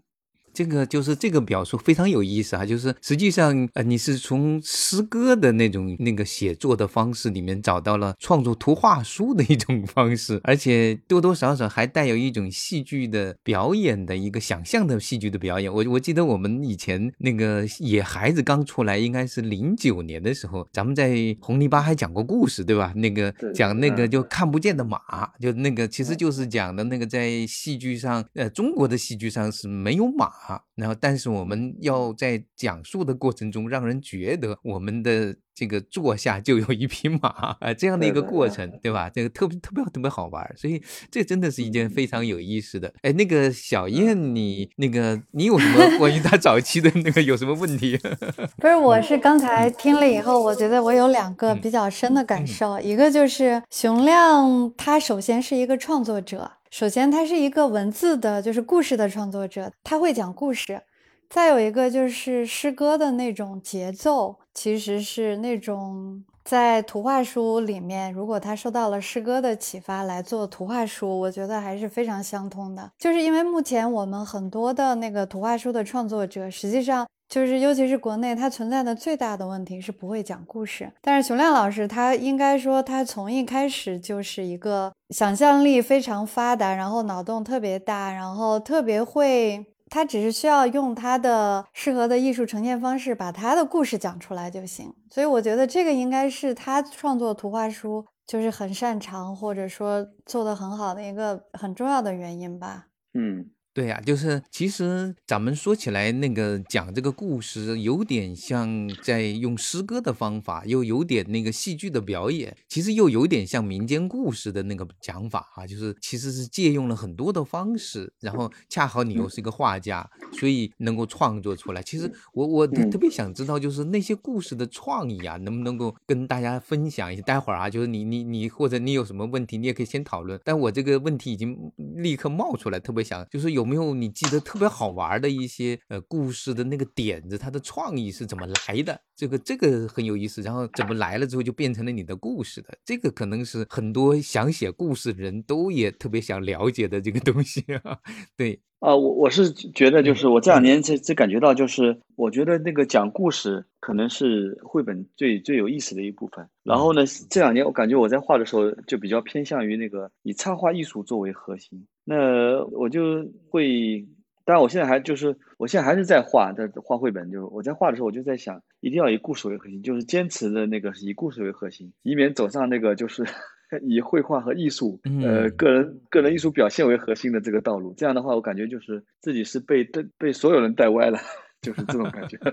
[0.52, 15.72] 这个就是这个表述非常有意思啊，就是实际上呃，你是从诗歌的那种那个写作的方式里面找到了创作图画书的一种方式， 而且多多少少还带有一种戏剧的表演的一个想象的戏剧的表演。
[15.72, 22.92] 我我记得我们以前那个野孩子刚出来，应该是零九年的时候，咱们在红泥巴还讲过故事，对吧？
[22.96, 24.98] 那个讲那个就看不见的马，
[25.40, 30.30] 就那个其实就是讲的那个在戏剧上，呃，中国的戏剧上是没有马。
[30.50, 39.08] 啊，然后，但是我们要在讲述的过程中，让人觉得我们的这个坐下就有一匹马啊，这样的一个过程，对吧？
[39.08, 42.92] 这个特别特别特别好玩，所以这真的是一件非常有意思的。
[43.02, 47.96] 哎，那个小燕，你那个你有什么关于他早期的那个有什么问题？
[48.58, 56.50] 不是，我是刚才听了以后，我觉得我有两个比较深的感受，一个就是熊亮，他首先是一个创作者。
[56.70, 60.80] 首先，他是一个文字的，就是故事的创作者，他会讲故事。
[61.28, 72.90] 再有一个就是诗歌的那种节奏，其实是那种在图画书里面，如果他受到了诗歌的启发来做图画书，我觉得还是非常相通的。
[72.98, 77.06] 就是因为目前我们很多的那个图画书的创作者，实际上。
[77.30, 80.92] 就是，尤其是国内，它存在的最大的问题是不会讲故事。
[81.00, 94.92] 但是熊亮老师，他应该说，他从一开始就是一个想象力非常发达，然后脑洞特别大，然后特别会，他只是需要用他的适合的艺术呈现方式，把他的故事讲出来就行。
[95.08, 102.86] 所以我觉得这个应该是他创作图画书就是很擅长，或者说做的很好的一个很重要的原因吧。
[103.14, 103.50] 嗯。
[103.72, 121.80] 对呀，就是其实咱们说起来，那个讲这个故事，有点像在用诗歌的方法，又有点那个戏剧的表演，其实又有点像民间故事的那个讲法啊，就是其实是借用了很多的方式，然后恰好你又是一个画家，所以能够创作出来。
[121.80, 127.22] 其实我我特别想知道，就是那些故事的创意啊，能不能够跟大家分享一下？
[127.22, 130.40] 待会儿啊，就是你你你或者你有什么问题，你也可以先讨论。
[130.44, 133.60] 但我这个问题已经立刻冒出来，特别想就是有。
[133.70, 137.38] 有没有你记得特别好玩的一些呃故事的那个点子？
[137.38, 139.00] 它的创意是怎么来的？
[139.14, 140.42] 这个这个很有意思。
[140.42, 142.76] 然后怎么来了之后就变成了你的故事的？
[142.84, 147.98] 这个可能是很多想写故事的人都也特别想了解的这个东西啊。
[148.36, 156.48] 对啊，我我是觉得就是我这两年这这感觉到，就是我觉得那个讲故事可能是绘本最最有意思的一部分。
[156.64, 161.86] 然后呢，这两年我感觉我在画的时候就比较偏向于那个以插画艺术作为核心。
[162.10, 164.04] 那我就会，
[164.44, 167.30] 当然我现在还就是，我现在还是在画，在画绘本。
[167.30, 173.24] 就是我在画的时候，我就在想，一定要以故事为核心，就是坚持的那个以故事为核心，以免走上那个就是
[173.86, 177.94] 以绘画和艺术，呃，个人个人艺术表现为核心的这个道路。
[177.96, 181.20] 这样的话，我感觉就是自己是被被被所有人带歪了，
[181.60, 182.38] 就是这种感觉。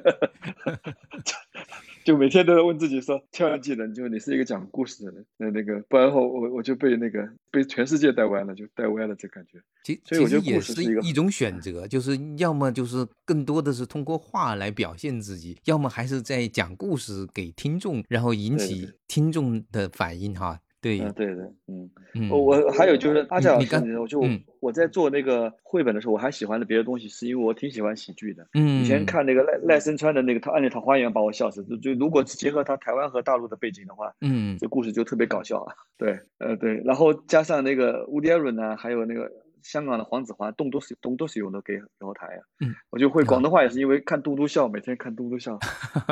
[2.05, 9.59] 就每天都在问自己说，千万记得，就你是一个讲故事的人，那那个，不然后我我就被那个被全世界带歪了，就带歪了这感觉。
[9.83, 20.57] 其其实也是一种选择，就是要么就是更多的是通过话来表现自己，要么还是在讲故事给听众，然后引起听众的反应哈。
[20.79, 24.21] 对，对对，嗯，我还有就是阿佳老师，我就
[24.59, 28.47] 我在做那个绘本的时候，我还喜欢的别的东西，是因为我挺喜欢喜剧的。
[28.53, 31.63] 嗯，以前看那个赖赖声川的那个《他暗恋桃花源》，把我笑死。
[31.63, 35.73] 就就如果结合他台湾和大陆的背景的话，嗯，这故事就特别搞笑啊。
[35.97, 39.31] 对，呃，对，然后加上那个乌迪艾伦呢，还有那个。
[39.67, 42.41] 香港的黄子华，动都是动都是用的给后台呀。
[42.61, 45.59] 嗯，我就会广东话也是因为看嘟嘟笑，每天看嘟嘟笑。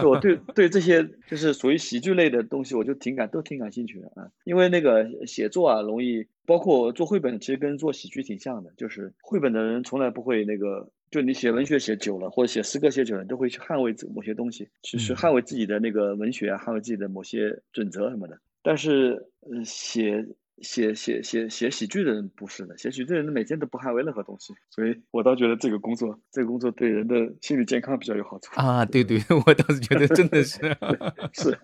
[0.04, 4.30] 我对对这些就是属于喜剧类的东西，我就挺感都挺感兴趣的啊。
[4.44, 8.74] 因为那个写作啊，容易包括做绘本，其实跟做喜剧挺像的。
[8.76, 18.38] 就是绘本的人从来不会那个，就你写文学写久了，或者写诗歌写久了，都会去捍卫某些东西，其实捍卫自己的那个文学啊，捍卫自己的某些准则什么的。
[18.62, 20.28] 但是，呃，写。
[20.62, 28.86] 写写写写喜剧的人不是的，写喜剧的人每天都不捍卫任何东西，所以我倒觉得这个工作，这个工作对人的心理健康比较有好处啊。
[28.86, 30.60] 对对， 我倒是觉得真的是
[31.34, 31.60] 是，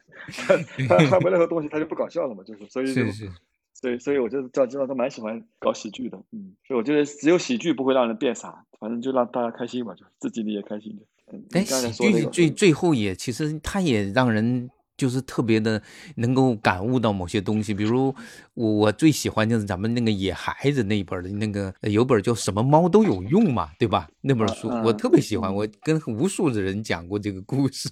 [0.88, 3.30] 他捍卫任何东西他就不搞笑了嘛，就是所以是是，
[3.74, 11.06] 所以所以我就知道知道他蛮喜欢搞喜剧的，嗯，所以我觉得只有喜剧不会让人变傻，反正就让大家开心嘛，就自己你也开心的。
[11.50, 14.70] 但喜剧最最后也其实他也让人。
[15.02, 15.82] 就是特别的
[16.18, 17.74] 能够感悟到某些东西。
[17.74, 18.14] 比如
[18.54, 24.08] 我我最喜欢就是咱们那个野孩子那一本的那个有本叫什么猫都有用嘛，对吧？
[24.22, 27.90] 那本书我特别喜欢，我跟无数的人讲过这个故事，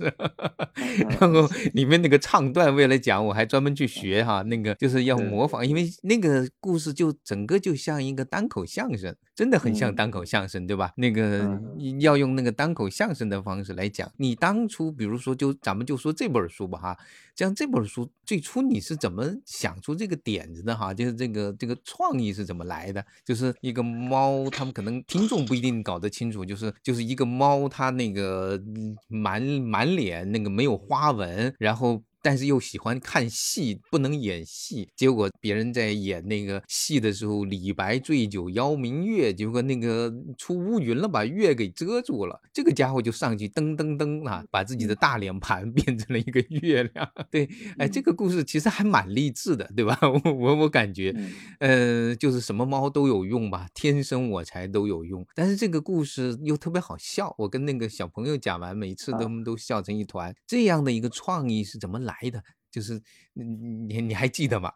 [1.19, 9.15] 然后里面那个唱段为了讲，我还专门去学哈，那个就是要模仿，因为那个故事就整个就像一个单口相声。
[9.39, 10.91] 真的很像单口相声，对吧？
[10.97, 11.57] 那个
[12.01, 14.11] 要用那个单口相声的方式来讲。
[14.17, 16.97] 你当初，比如说，就咱们就说这本书吧，哈，
[17.37, 20.93] 像这本书最初你是怎么想出这个点子的，哈？
[20.93, 23.01] 就是这个这个创意是怎么来的？
[23.23, 28.61] 就是一个猫，他们可能听众不一定搞得清楚，就是就是一个猫，它那个
[29.07, 32.03] 满满脸那个没有花纹，然后。
[32.21, 34.89] 但是又喜欢看戏，不能演戏。
[34.95, 42.39] 结果别人在演那个戏的时候，李白醉酒邀明月，结果那个出乌云了，把月给遮住了。
[42.53, 47.09] 这个家伙就上去噔噔噔啊，把自己的大脸盘 变成了一个月亮。
[47.31, 49.97] 对，哎，这个故事其实还蛮励志的，对吧？
[50.01, 51.15] 我我我感觉，
[51.59, 55.25] 呃，就是什么猫都有用吧，天生我材都有用。
[55.35, 60.35] 但是这个故事又特别好笑，我跟那个小朋友讲完，每次他们都笑成一团。
[60.45, 62.08] 这样的一个创意是怎么来？
[62.09, 62.41] 来的
[62.71, 63.01] 就是
[63.33, 64.71] 你你你还记得吗？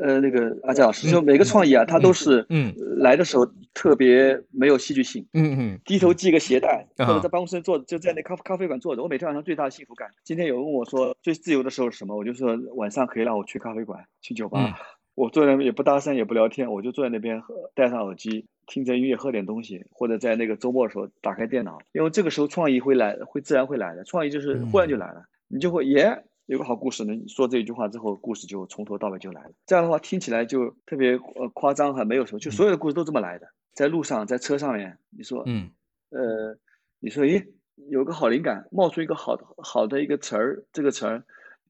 [0.00, 3.44] 呃，那个阿佳老师，就每个创意啊，它都是嗯来的时候
[3.74, 9.02] 特别没有戏剧性，嗯嗯，低头系个鞋带，或者在办公室坐，就在那咖咖啡馆坐着。
[9.02, 14.78] 我每天晚上最大的幸福感，今天有人问我说最自由的时候是什么，我就说晚上可以让我去咖啡馆、去酒吧，
[15.14, 17.42] 我坐在那边也不搭讪也不聊天，我就坐在那边
[17.74, 25.24] 戴上耳机听着音乐喝点东西，或者在那个周末的时候打开电脑，因为这个时候创意会来，会自然会来的，创意就是忽然就来了。
[25.48, 27.14] 你就会耶，有个好故事呢。
[27.14, 29.50] 你说这一句话之后，故事就从头到尾就来了。
[29.66, 33.48] 这样的话听起来就特别呃夸张，还没有什么，就所有的故事都这么来的。
[33.72, 35.70] 在路上，在车上面，你说，嗯，
[36.10, 36.58] 呃，
[37.00, 37.46] 你说，咦，
[37.88, 41.24] 有个好灵感，冒出一个好的好的一个词儿，这个词儿，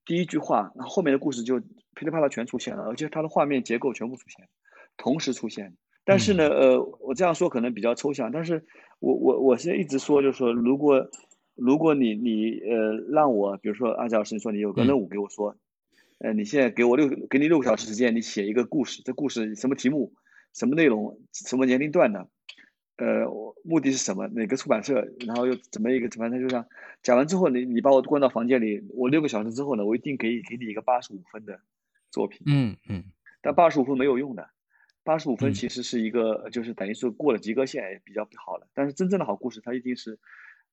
[0.05, 4.49] 第一句话，那后面的故事就噼里啪啦全出现了，而且它的画面结构全部出现，
[4.97, 5.77] 同时出现。
[6.05, 8.65] 但是呢，呃，我这样说可能比较抽象，但是
[8.99, 11.09] 我我我是一直说，就是说，如果。
[11.59, 15.57] 如果你你呃让我，比如说阿佳老师，你说你有个任务给我说，
[16.19, 20.13] 呃，你现在给我六给你六个小时时间，你写一个故事，这故事什么题目，
[20.55, 22.29] 什么内容，什么年龄段的，
[22.97, 23.27] 呃，
[23.65, 26.65] 目的是什么，哪个出版社，然后又怎么一个，反正就这样
[27.03, 31.61] 讲完之后，你你把我关到房间里，我六个小时之后呢，我一定给给你一个八十五分的
[32.13, 33.03] 作品，嗯嗯，
[33.43, 34.49] 但八十五分没有用的，
[35.03, 40.21] 八十五分其实是一个就是等于是过了及格线也，比较好了，但是真正的好故事，它一定是。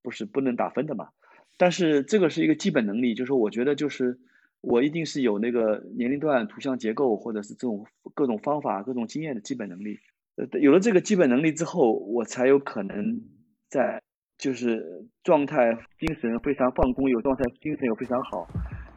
[0.06, 1.10] 不是不能打分的嘛？
[1.58, 4.20] 但是这个是一个基本能力，就是我觉得就是
[4.62, 9.98] 我一定是有那个年龄段、图像结构，或者是这种各种方法、各种经验的基本能力。
[10.36, 13.22] 呃，有了这个基本能力之后，我才有可能
[13.70, 14.02] 在
[14.38, 18.48] 就是状态、精神非常放空，有状态、精神又非常好，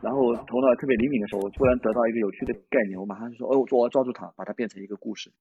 [0.03, 5.33] 然后头脑特别灵敏的时候，我突然得到一个有趣的概念，我马上就说：“哦，我抓住它，把它变成一个故事。”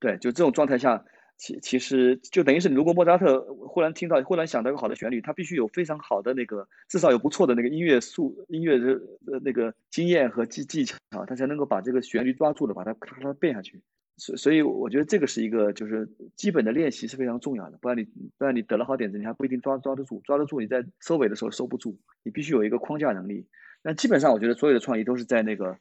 [0.00, 1.04] 对，就这种状态下。
[1.36, 8.92] 其其实就等于是，如果莫扎特忽然听到、忽然想到一个好的旋律，他必须有非常好的那个，至少有不错的那个音乐素、音乐的
[9.26, 13.82] 呃那个经验和技技巧，他才能够把这个旋律抓住了，把它咔咔变下去。
[14.16, 18.04] 所所以，我觉得这个是一个就是基本的练习是非常重要的，不然你
[18.38, 23.48] 不然你得了好点子，你还不一定抓抓得住，抓得住你在收尾的时候收不住，你必须有一个框架能力。
[23.82, 25.76] 那基本上，我觉得所有的创意都是在那个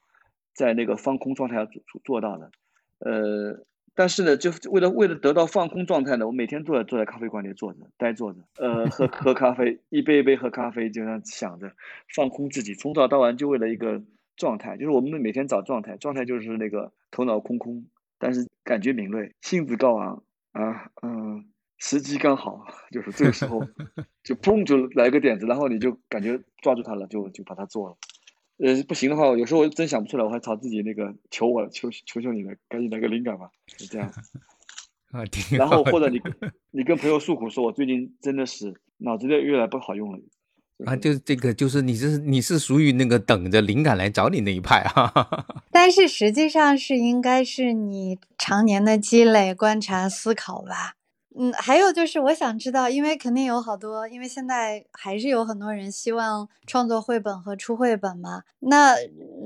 [0.53, 2.51] 在那个放空状态下做做到的，
[2.97, 3.63] 呃。
[3.95, 11.71] 但是呢，就为了为了得到放空状态呢，我每天坐在坐在咖啡馆里坐着，呆坐着，呃，喝 喝咖啡，一杯一杯喝咖啡，就这样想着
[12.15, 14.01] 放空自己，从早到晚就为了一个
[14.35, 17.85] 状态，就是我们每天找状态，状态就是那个头脑空空，
[18.17, 21.45] 但是感觉敏锐，兴致高昂啊，嗯，
[21.77, 23.61] 时机刚好，就是这个时候
[24.23, 27.97] 就砰就来个点子，然后你就感觉抓住它了，就就把它做了。
[28.63, 34.09] 呃，不行的话，有时候我真想不出来，我还朝自己那个求我，求求求你了，赶紧来个灵感吧，就这样。
[35.11, 35.21] 啊，
[35.51, 36.21] 然后或者你
[36.71, 40.19] 你跟朋友诉苦，说我最近真的是脑子越越来不好用了。
[40.85, 45.11] 啊，就是这个，就是你是你是属于那个等着灵感来找你那一派啊。
[45.69, 50.95] 但是实际上是应该是你常年的积累、观察、思考吧。
[51.35, 58.43] 嗯，还有就是我想知道，因为肯定有好多，因为现在还是有很多人希望创作绘本和出绘本嘛。
[58.59, 58.95] 那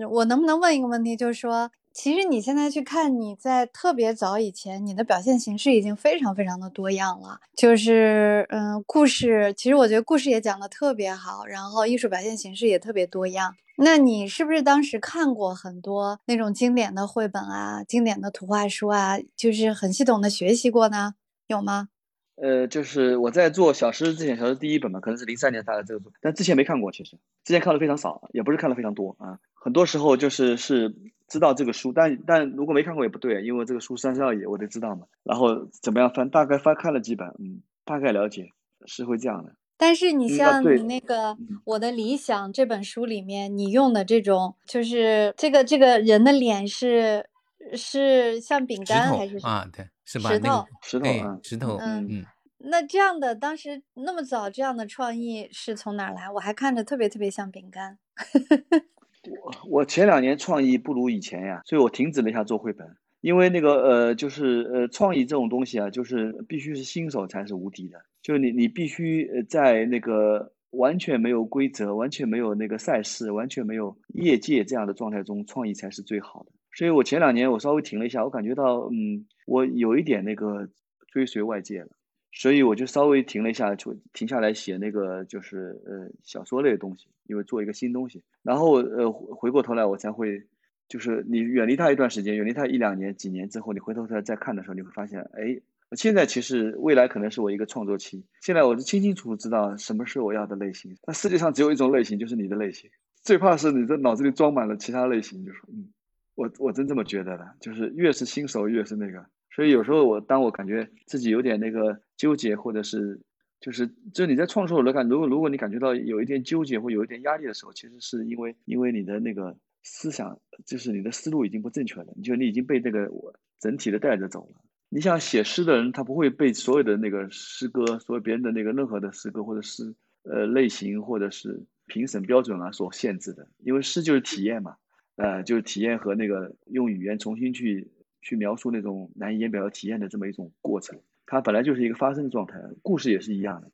[0.10, 7.40] 我能不能问一个问题，就是说，其实你现在去看你在特别早以前，你的表现形式已经非常非常的多样了。
[7.56, 13.56] 就是嗯，故事，其实我觉得故事也讲的特别好，然后艺术表现形式也特别多样。
[13.80, 21.14] 那你是不是当时看过很多那种经典的绘本啊，经典的图画书啊，就是很系统的学习过呢？
[21.48, 21.90] 有吗？
[22.36, 29.40] 呃，就是我在做小诗之前，小诗第一本嘛，可能是零三年发的这个书，但之前没看过，其实之前看的非常少，也不是看的非常多啊。
[29.56, 30.94] 很多时候就是是
[31.28, 35.08] 知道这个书，但但如果没看过也不对，因为这个书三十二页，我得知道嘛。
[35.24, 38.52] 然后怎么样翻，大概翻看了几本，嗯，大概了解
[38.86, 39.56] 是会这样的。
[39.76, 41.32] 但是你像你那个
[41.64, 47.30] 《我的理想》这本书里面，你用的这种，就是这个这个人的脸是
[47.76, 49.52] 是像饼干还是什么？
[49.52, 50.30] 啊，对，是吧？
[50.30, 52.26] 石那个头 石头啊，石头，嗯嗯，
[52.60, 56.30] 那这样的当时那么早这样的创意是从哪来？
[56.32, 57.98] 我还看着特别特别像饼干。
[59.70, 62.88] 我前两年创意不如以前呀，所以我停止了一下做绘本，
[63.22, 76.52] 因为那个呃，就是呃，创意这种东西啊，就是必须是新手才是无敌的，就是你你必须呃在那个完全没有规则、完全没有那个赛事、完全没有业界这样的状态中，创意才是最好的。
[76.78, 80.70] 所以我前两年我稍微停了一下，我感觉到嗯，我有一点那个
[81.08, 81.90] 追随外界了。
[82.32, 88.22] 所以我就稍微停了一下，就停下来写那个就是呃小说类的东西，因为做一个新东西。
[88.44, 90.44] 然后呃回过头来，我才会
[90.88, 95.60] 就是你远离它一段时间，远离它一两年、几年之后，你回头再再看的时候，你会发现，哎，
[95.94, 98.24] 现在其实未来可能是我一个创作期。
[98.42, 100.96] 现在我是清清楚楚知道什么是我要的类型。
[101.08, 102.92] 那世界上只有一种类型，就是你的类型。
[103.24, 105.90] 最怕是你这脑子里装满了其他类型，就是嗯，
[106.38, 109.26] 我我真这么觉得的，就是越是新手越是那个。
[109.50, 113.20] 所以有时候我当我感觉自己有点那个纠结，或者是
[113.60, 124.62] 就是就你在创作来看，如果如果你感觉到有一点纠结或有一点压力的时候，其实是因为因为你的那个思想就是你的思路已经不正确了，你就你已经被这个我整体的带着走了。
[124.90, 134.78] 你想写诗的人，他不会被所有的那个诗歌，所有别人的那个任何的诗歌或者诗呃类型或者是评审标准啊所限制的，因为诗就是体验嘛，
[135.18, 137.92] 呃，就是体验和那个用语言重新去。
[138.20, 143.72] 去描述那种难以言表的体验的这么一种过程，它本来就是一个发生的状态，故事也是一样的。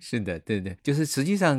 [0.00, 1.56] 是的，对对，就是实际上，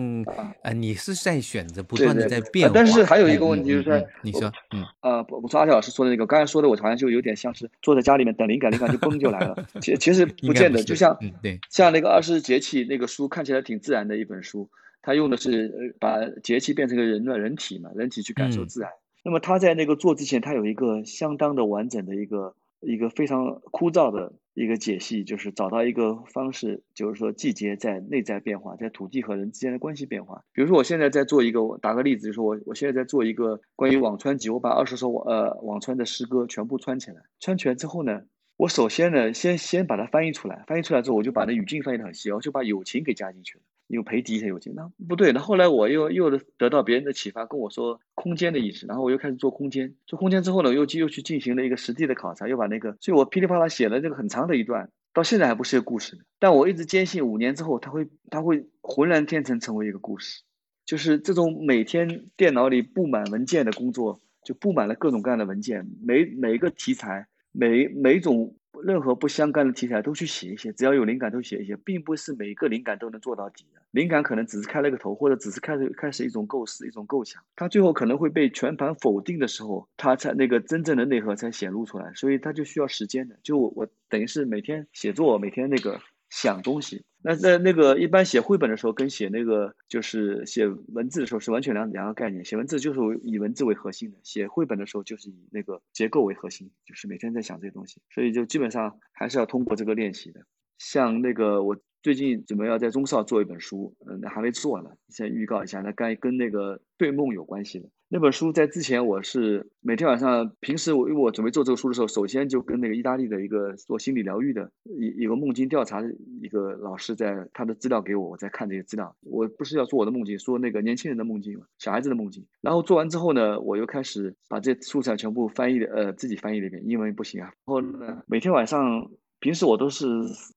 [0.61, 2.73] 呃，你是在选择不对断的在变化。
[2.75, 9.65] 但是还有一个嗯问题就是说嗯嗯嗯你说，嗯，呃，我我说阿小老师说的那个，刚才说的我好像就有点像是坐在家里面等灵感，灵感就嘣就来了。
[9.79, 14.69] 其其实不见得，就像嗯对像那个二十节气那个书看起来挺自然的一本书，
[15.01, 18.91] 它用的是呃把节气变成个人的人体嘛，人体去感受嗯自然。
[19.23, 30.43] 那么他在那个做之前，他有一个相当的完整的一个一个非常枯燥的一个解析，就是找到一个方式，就是说季节在内在变化，在土地和人之间的关系变化。
[30.51, 38.23] 比如说我现在在做一个，我打个例子，就是我我现在在做一个关于辋川集，我把二十首呃辋川的诗歌全部串起来，串起来之后呢，
[38.57, 43.63] 我首先呢先先把它翻译出来，翻译出来之后我就把那语境翻译的很细，我就把友情给加进去了。
[43.93, 45.31] 因为裴迪才有情，那不对。
[45.31, 49.93] 那后来我又又得到别人的启发，跟我说空间的意思，然后我又开始做空间。
[50.07, 56.25] 做空间之后呢，又去又去进行了一个实地的考察，又把那个，所以我噼里啪啦写了这个很长的一段，到现在还不是一个故事。
[56.39, 60.41] 但我一直坚信，五年之后它会它会浑然天成成为一个故事。
[60.85, 68.55] 就是这种每天电脑里布满文件的工作，就布满了各种各样的文件，每每一个题材，每每种。
[68.81, 73.81] 任何不相干的题材都去写一写，只要有灵感都写一写，并不是每个灵感都能做到底的。
[73.91, 82.13] 灵感可能只是开了个头，或者只是开始开始一种构思、一种构想，它最后可能会被全盘否定的时候，它才那个真正的内核才显露出来。
[82.15, 83.37] 所以它就需要时间的。
[83.43, 85.99] 就我等于是每天写作，每天那个
[86.29, 87.03] 想东西。
[87.23, 92.43] 那在那个一般写绘本的时候，跟写那个就是写文字的时候是完全两两个概念。
[92.43, 98.01] 写文字就是以文字为核心的，写绘本的时候就是以那个结构为核心，就是每天在想这些东西。
[98.09, 100.41] 所以就基本上还是要通过这个练习的。
[100.77, 119.15] 像那个我最近准备要在中少做一本书，嗯，还没做呢，先预告一下，那该跟那个对梦有关系的那本书，在之前我是每天晚上，平时我我准备做这个书的时候，首先就跟那个意大利的一个做心理疗愈的一一个梦境调查的一个老师在他的资料给我，我在看这些资料。
[119.21, 122.45] 我不是要做我的梦境，说那个年轻人的梦境嘛，小孩子的梦境。
[122.59, 127.45] 然后做完之后呢，我又开始把这素材全部翻译的，呃，自己翻译了一遍，英文不行啊。
[127.45, 129.09] 然后呢，每天晚上。
[129.43, 130.07] 平时我都是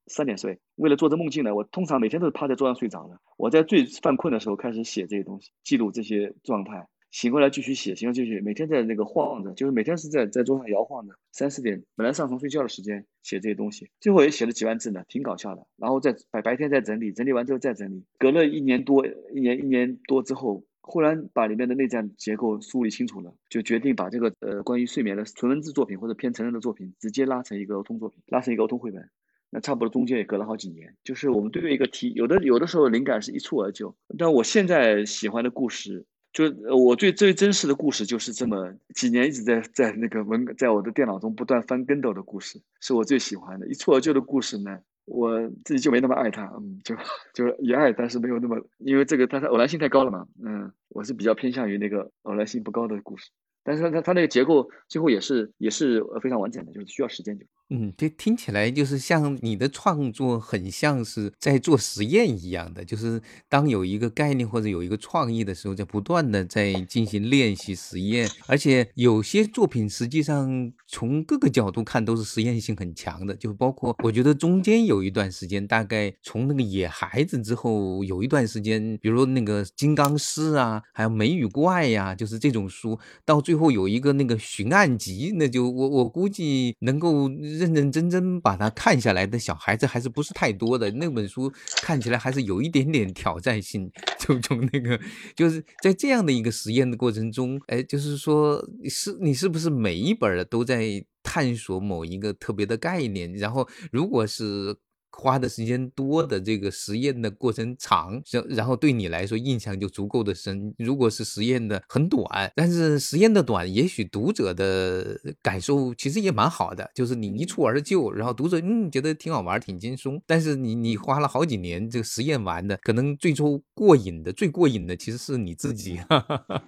[0.06, 3.18] 三点睡，为了做这梦境呢，我通常每天都是趴在桌上睡着的。
[3.36, 11.14] 我在最犯困的时候开始写这些东西，记录这些状态，醒过来继续写，醒过继续，每天在那个晃着，就是每天是在在桌上摇晃着。
[11.32, 15.66] 三四点本来上床睡觉的时间写这些东西，最后也写了几万字呢，挺搞笑的。
[15.76, 20.62] 然后再白白天再整理，整理完之后再整理，隔了一年多，一年一年多之后。
[20.86, 29.10] 忽然把里面的内在结构梳理清楚了，就决定把这个呃关于睡眠的纯文字作品或者偏成人的作品直接拉成一个儿童作品，拉成一个儿童绘本。
[29.50, 30.94] 那差不多中间也隔了好几年。
[31.02, 33.96] 就是我们对于一个题，有的有的时候灵感是一蹴而就。
[34.16, 36.44] 但我现在喜欢的故事，就
[36.76, 43.66] 我最最真实的故事，就是这么几年一直在在那个文在我的电脑中不断翻跟斗的故事，是我最喜欢的。
[43.68, 46.94] 一蹴而就的故事呢，我自己就没那么爱他，嗯，就
[47.32, 53.30] 就也爱，但是没有那么，因为这个它的偶然性太高了嘛，嗯，我是比较偏向于那个偶然性不高的故事。
[53.66, 57.44] 但是它它那个结构最后也是也是非常完整的，就是需要时间就。
[57.68, 87.28] 嗯，这听起来就是像你的创作很像是在做实验一样的，就是当有一个概念或者有一个创意的时候，在不断的在进行练习实验，而且有些作品实际上从各个角度看都是实验性很强的，就包括我觉得中间有一段时间，大概从那个野孩子之后有一段时间，比如那个金刚狮啊，还有美与怪呀，就是这种书，到最后有一个那个寻案集，那就我我估计能够。
[87.58, 90.90] 认认真真把它看下来的小孩子还是不是太多的。
[90.90, 91.50] 那本书
[91.82, 95.00] 看起来还是有一点点挑战性，就从那个
[95.34, 103.32] 就是在这样的一个实验的过程中，哎，就是说是你是不是每一本都在探索某一个特别的概念？
[103.34, 104.76] 然后如果是。
[105.18, 110.74] 花的时间多的这个实验的过程长，然然后对你来说印象就足够的深。
[110.78, 120.20] 如果是实验的很短，但是实验的短，也许读者的感受其实也蛮好的，就是你一蹴而就，然后读者嗯觉得挺好玩，挺轻松。
[120.26, 125.98] 但是你你花了好几年这个实验完的，可能最终过瘾的最过瘾的其实是你自己。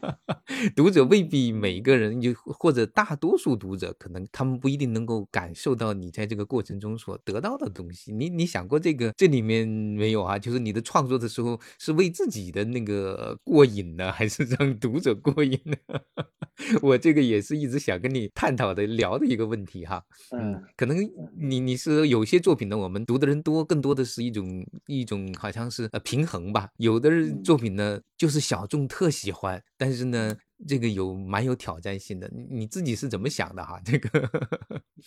[0.74, 8.10] 读者未必每一个人就或者大多数读者可能他们不一定能够感受到你在这个过程中所得到的东西。
[8.10, 8.37] 你。
[8.38, 9.12] 你想过这个？
[9.16, 10.38] 这里面没有啊？
[10.38, 15.76] 就是你的创作的时候是为自己的那个过瘾呢，还是让读者过瘾呢？
[16.82, 20.02] 我这个也是一直想跟你探讨的、聊的一个问题哈。
[20.30, 20.96] 嗯，可能
[21.36, 26.68] 你你是有些作品呢，我们读的人多，更多的是一种一种好像是呃平衡吧。
[26.76, 27.10] 有的
[27.42, 30.36] 作品呢，就是小众特喜欢，但是呢，
[30.66, 32.30] 这个有蛮有挑战性的。
[32.50, 33.80] 你自己是怎么想的哈？
[33.84, 34.30] 这个，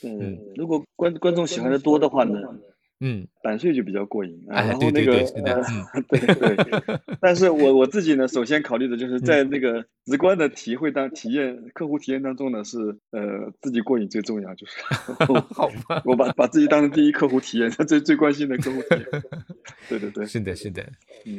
[0.03, 2.37] 嗯，如果观观众喜欢的多的话呢？
[3.03, 5.17] 嗯，版税就比较过瘾，然后那个，
[6.07, 12.77] 对对，但是我我自己呢，首先考虑的就是在那个直观的体会当体验客户体验当中呢，是
[13.09, 14.73] 呃自己过瘾最重要，就是
[15.49, 19.23] 好吧，我把把自己当成第一客户体验，最最关心的客户体验，
[19.89, 20.87] 对对对，是的，是的，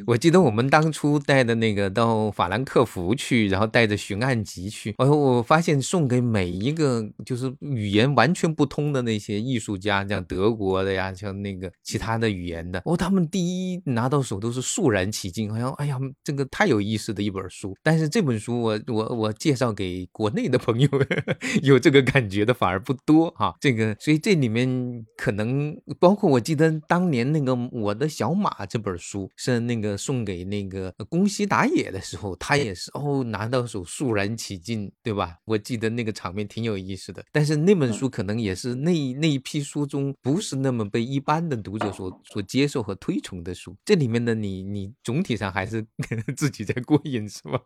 [0.04, 11.51] 我记得我们当初带的那个到法兰克福去，然后带着寻案集去，然后我发现送给每一个就是语言完全不通的那些艺术家，像德国的呀，像那。
[11.52, 17.76] 那个其他的语言的哦，他们第一拿到手都是肃然起敬，好像哎呀，这个太有意思的一本书。
[17.82, 20.88] 但是这本书我我我介绍给国内的朋友，
[21.62, 23.54] 有这个感觉的反而不多哈。
[23.60, 35.36] 这个所以这里面可能包括我记得当年那个我的小马这本书是那个送给那个宫西达也的时候，他也是哦拿到手肃然起敬，对吧？
[35.44, 37.22] 我记得那个场面挺有意思的。
[37.30, 41.41] 但是那本书可能也是那那一批书中不是那么被一般。
[41.48, 45.86] 的读者所所接受和推崇的书，这里面的你，你总体上还是
[46.36, 47.60] 自己在过瘾，是吧？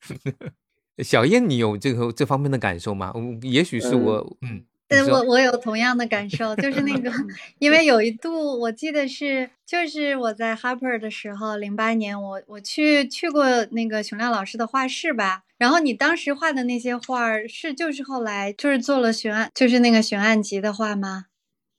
[1.02, 3.12] 小燕，你有这个这方面的感受吗？
[3.42, 7.10] 也许是我，嗯， 对我我有同样的感受，就是那个，
[7.58, 21.24] 因为有一度我记得是，就是我在 Harper 的时候，零八年，我我去去过那个熊亮老师的画室吧，然后你当时画的那些画是就是后来就是做了悬案，就是那个悬案集的画吗？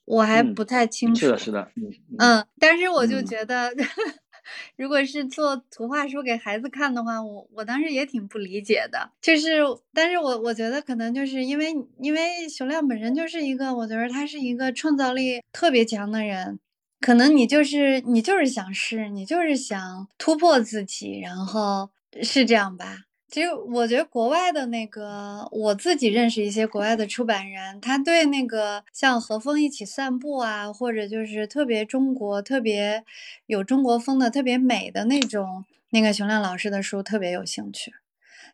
[0.06, 1.68] 我还不太清楚，是的，是的，
[2.20, 3.72] 嗯，但是我就觉得，
[4.76, 9.60] 如果是做图画书给孩子看的话，我我当时也挺不理解的，就是，
[9.94, 16.60] 但是我我觉得可能就是因为，因为熊亮本身就是一个，我觉得他是一个创造力特别强的人，
[17.00, 21.90] 可能你就是你就是想试，你就是想突破自己，然后
[22.22, 22.98] 是这样吧。
[23.34, 33.04] 其实我觉得国外的那个，我自己认识一些国外的出版人，他对那个像和风一起散步啊，或者就是特别中国、特别
[33.48, 37.92] 有中国风的、特别美的那种那个熊亮老师的书特别有兴趣。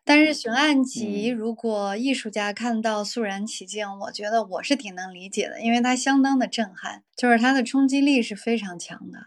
[0.02, 9.26] 但是寻案集，如果艺术家看到肃然起敬，我觉得我是挺能理解的，因为它相当的震撼，就是它的冲击力是非常强的。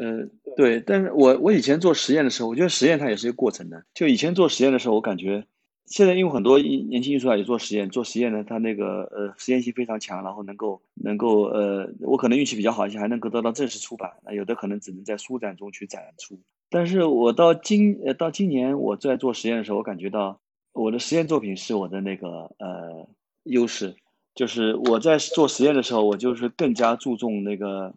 [0.00, 3.82] 呃，对，但是我我以前做实验的时候，我觉得实验它也是一个过程的。
[3.92, 5.44] 就以前做实验的时候，我感觉
[5.86, 14.12] 现在因为很多年轻艺术家也做实验，做实验呢，他那个呃实验性非常强，然后能够能够呃，我可能运气比较好一些，还能够得到正式出版。
[14.24, 16.38] 那有的可能只能在书展中去展出。
[16.70, 20.38] 但是我到今呃到今年我在做实验的时候，我感觉到
[20.72, 22.28] 我的实验作品是我的那个
[22.60, 23.08] 呃
[23.42, 23.96] 优势，
[24.36, 27.94] 就是我在做实验的时候，我就是更加注重那个。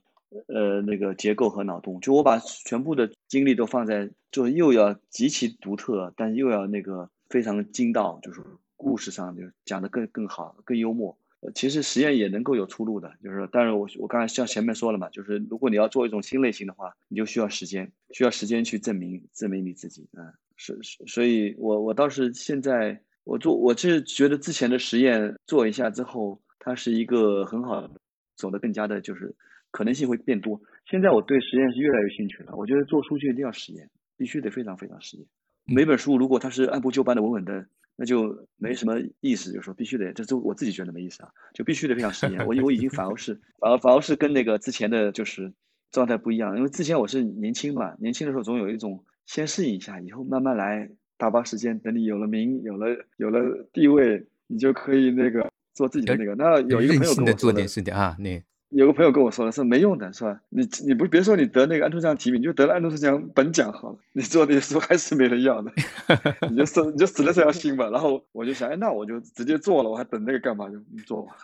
[0.48, 8.42] 呃，那个结构和脑洞，就我把全部的精力都放在，就又要极其独特，但又要那个非常精到，就是
[8.78, 11.18] 故事上就讲的更更好、更幽默。
[11.56, 27.90] 其实实验也能够有出路的，就是说，当然我我刚才像前面说了嘛，就是如果你要做一种新类型的话，你就需要时间，需要时间去证明证明你自己啊，是是，所以我我倒是现在我做我是觉得之前的实验做一下之后，它是一个很好
[28.36, 29.34] 走得更加的就是
[29.72, 30.62] 可能性会变多。
[30.90, 35.26] 现在我对实验是越来越兴趣了，我觉得做数据一定要实验，必须得非常非常实验。
[35.66, 37.66] 每本书如果它是按部就班的稳稳的，
[37.96, 39.52] 那就没什么意思。
[39.52, 42.46] 就是说必须得，这是我自己觉得没意思啊，就必须得非常实验。
[42.46, 45.54] 我我已经反而是反而反而是跟那个之前的就是
[45.92, 56.36] 状态不一样，因为之前我是年轻嘛，年轻的时候总有一种先适应一下，以后慢慢来，打发时间，等你有了名，有了有了地位，你就可以那个做自己的那个。
[56.36, 58.42] 那有一个朋友跟我做点事的啊，那。
[58.72, 60.40] 有个朋友跟我说了，是没用的，是吧？
[60.50, 63.98] 你你不别说你得那个安徒生奖提名，你就得了安徒生奖本奖好了。
[64.14, 65.72] 你做那些书还是没人要的，
[66.50, 67.90] 你就死你就死了这条心吧。
[67.90, 70.68] 然后我就想，哎，那我就直接做了，我还等那个干嘛？
[70.70, 71.36] 就做吧。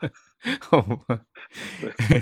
[0.60, 1.20] 好吧，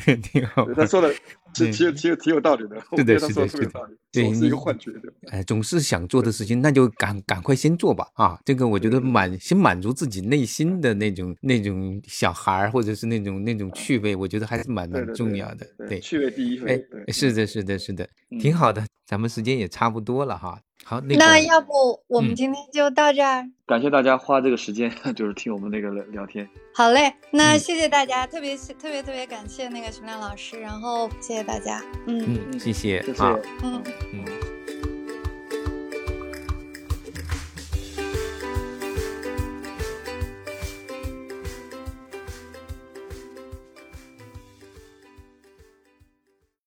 [0.04, 0.66] 对， 挺好。
[0.74, 1.14] 他说的
[1.54, 3.70] 是挺挺挺有道理的，对对，是的，是的，
[4.12, 8.06] 对，是一个幻觉，的哎，总是想做的事情，那就赶赶快先做吧。
[8.14, 15.66] 啊，这个我觉得满先满足自己内心的那种那种小孩儿，或者是那种那种趣味，我觉得还是蛮蛮重要的。
[15.88, 16.58] 对，趣味第一。
[16.64, 18.08] 哎，是的，是的，是的，
[18.40, 18.84] 挺好的。
[19.10, 20.60] 咱们时间也差不多了哈。
[20.84, 23.44] 好，那要不我们今天就到这儿。
[23.66, 26.48] 感谢大家花这个时间， 就是听我们那个聊天。
[26.72, 31.82] 好嘞，那谢谢大家，特别特别特别感谢那个熊亮老师，然后谢谢大家。
[32.06, 33.24] 嗯嗯，谢谢，谢谢，
[33.64, 33.82] 嗯
[34.12, 34.49] 嗯。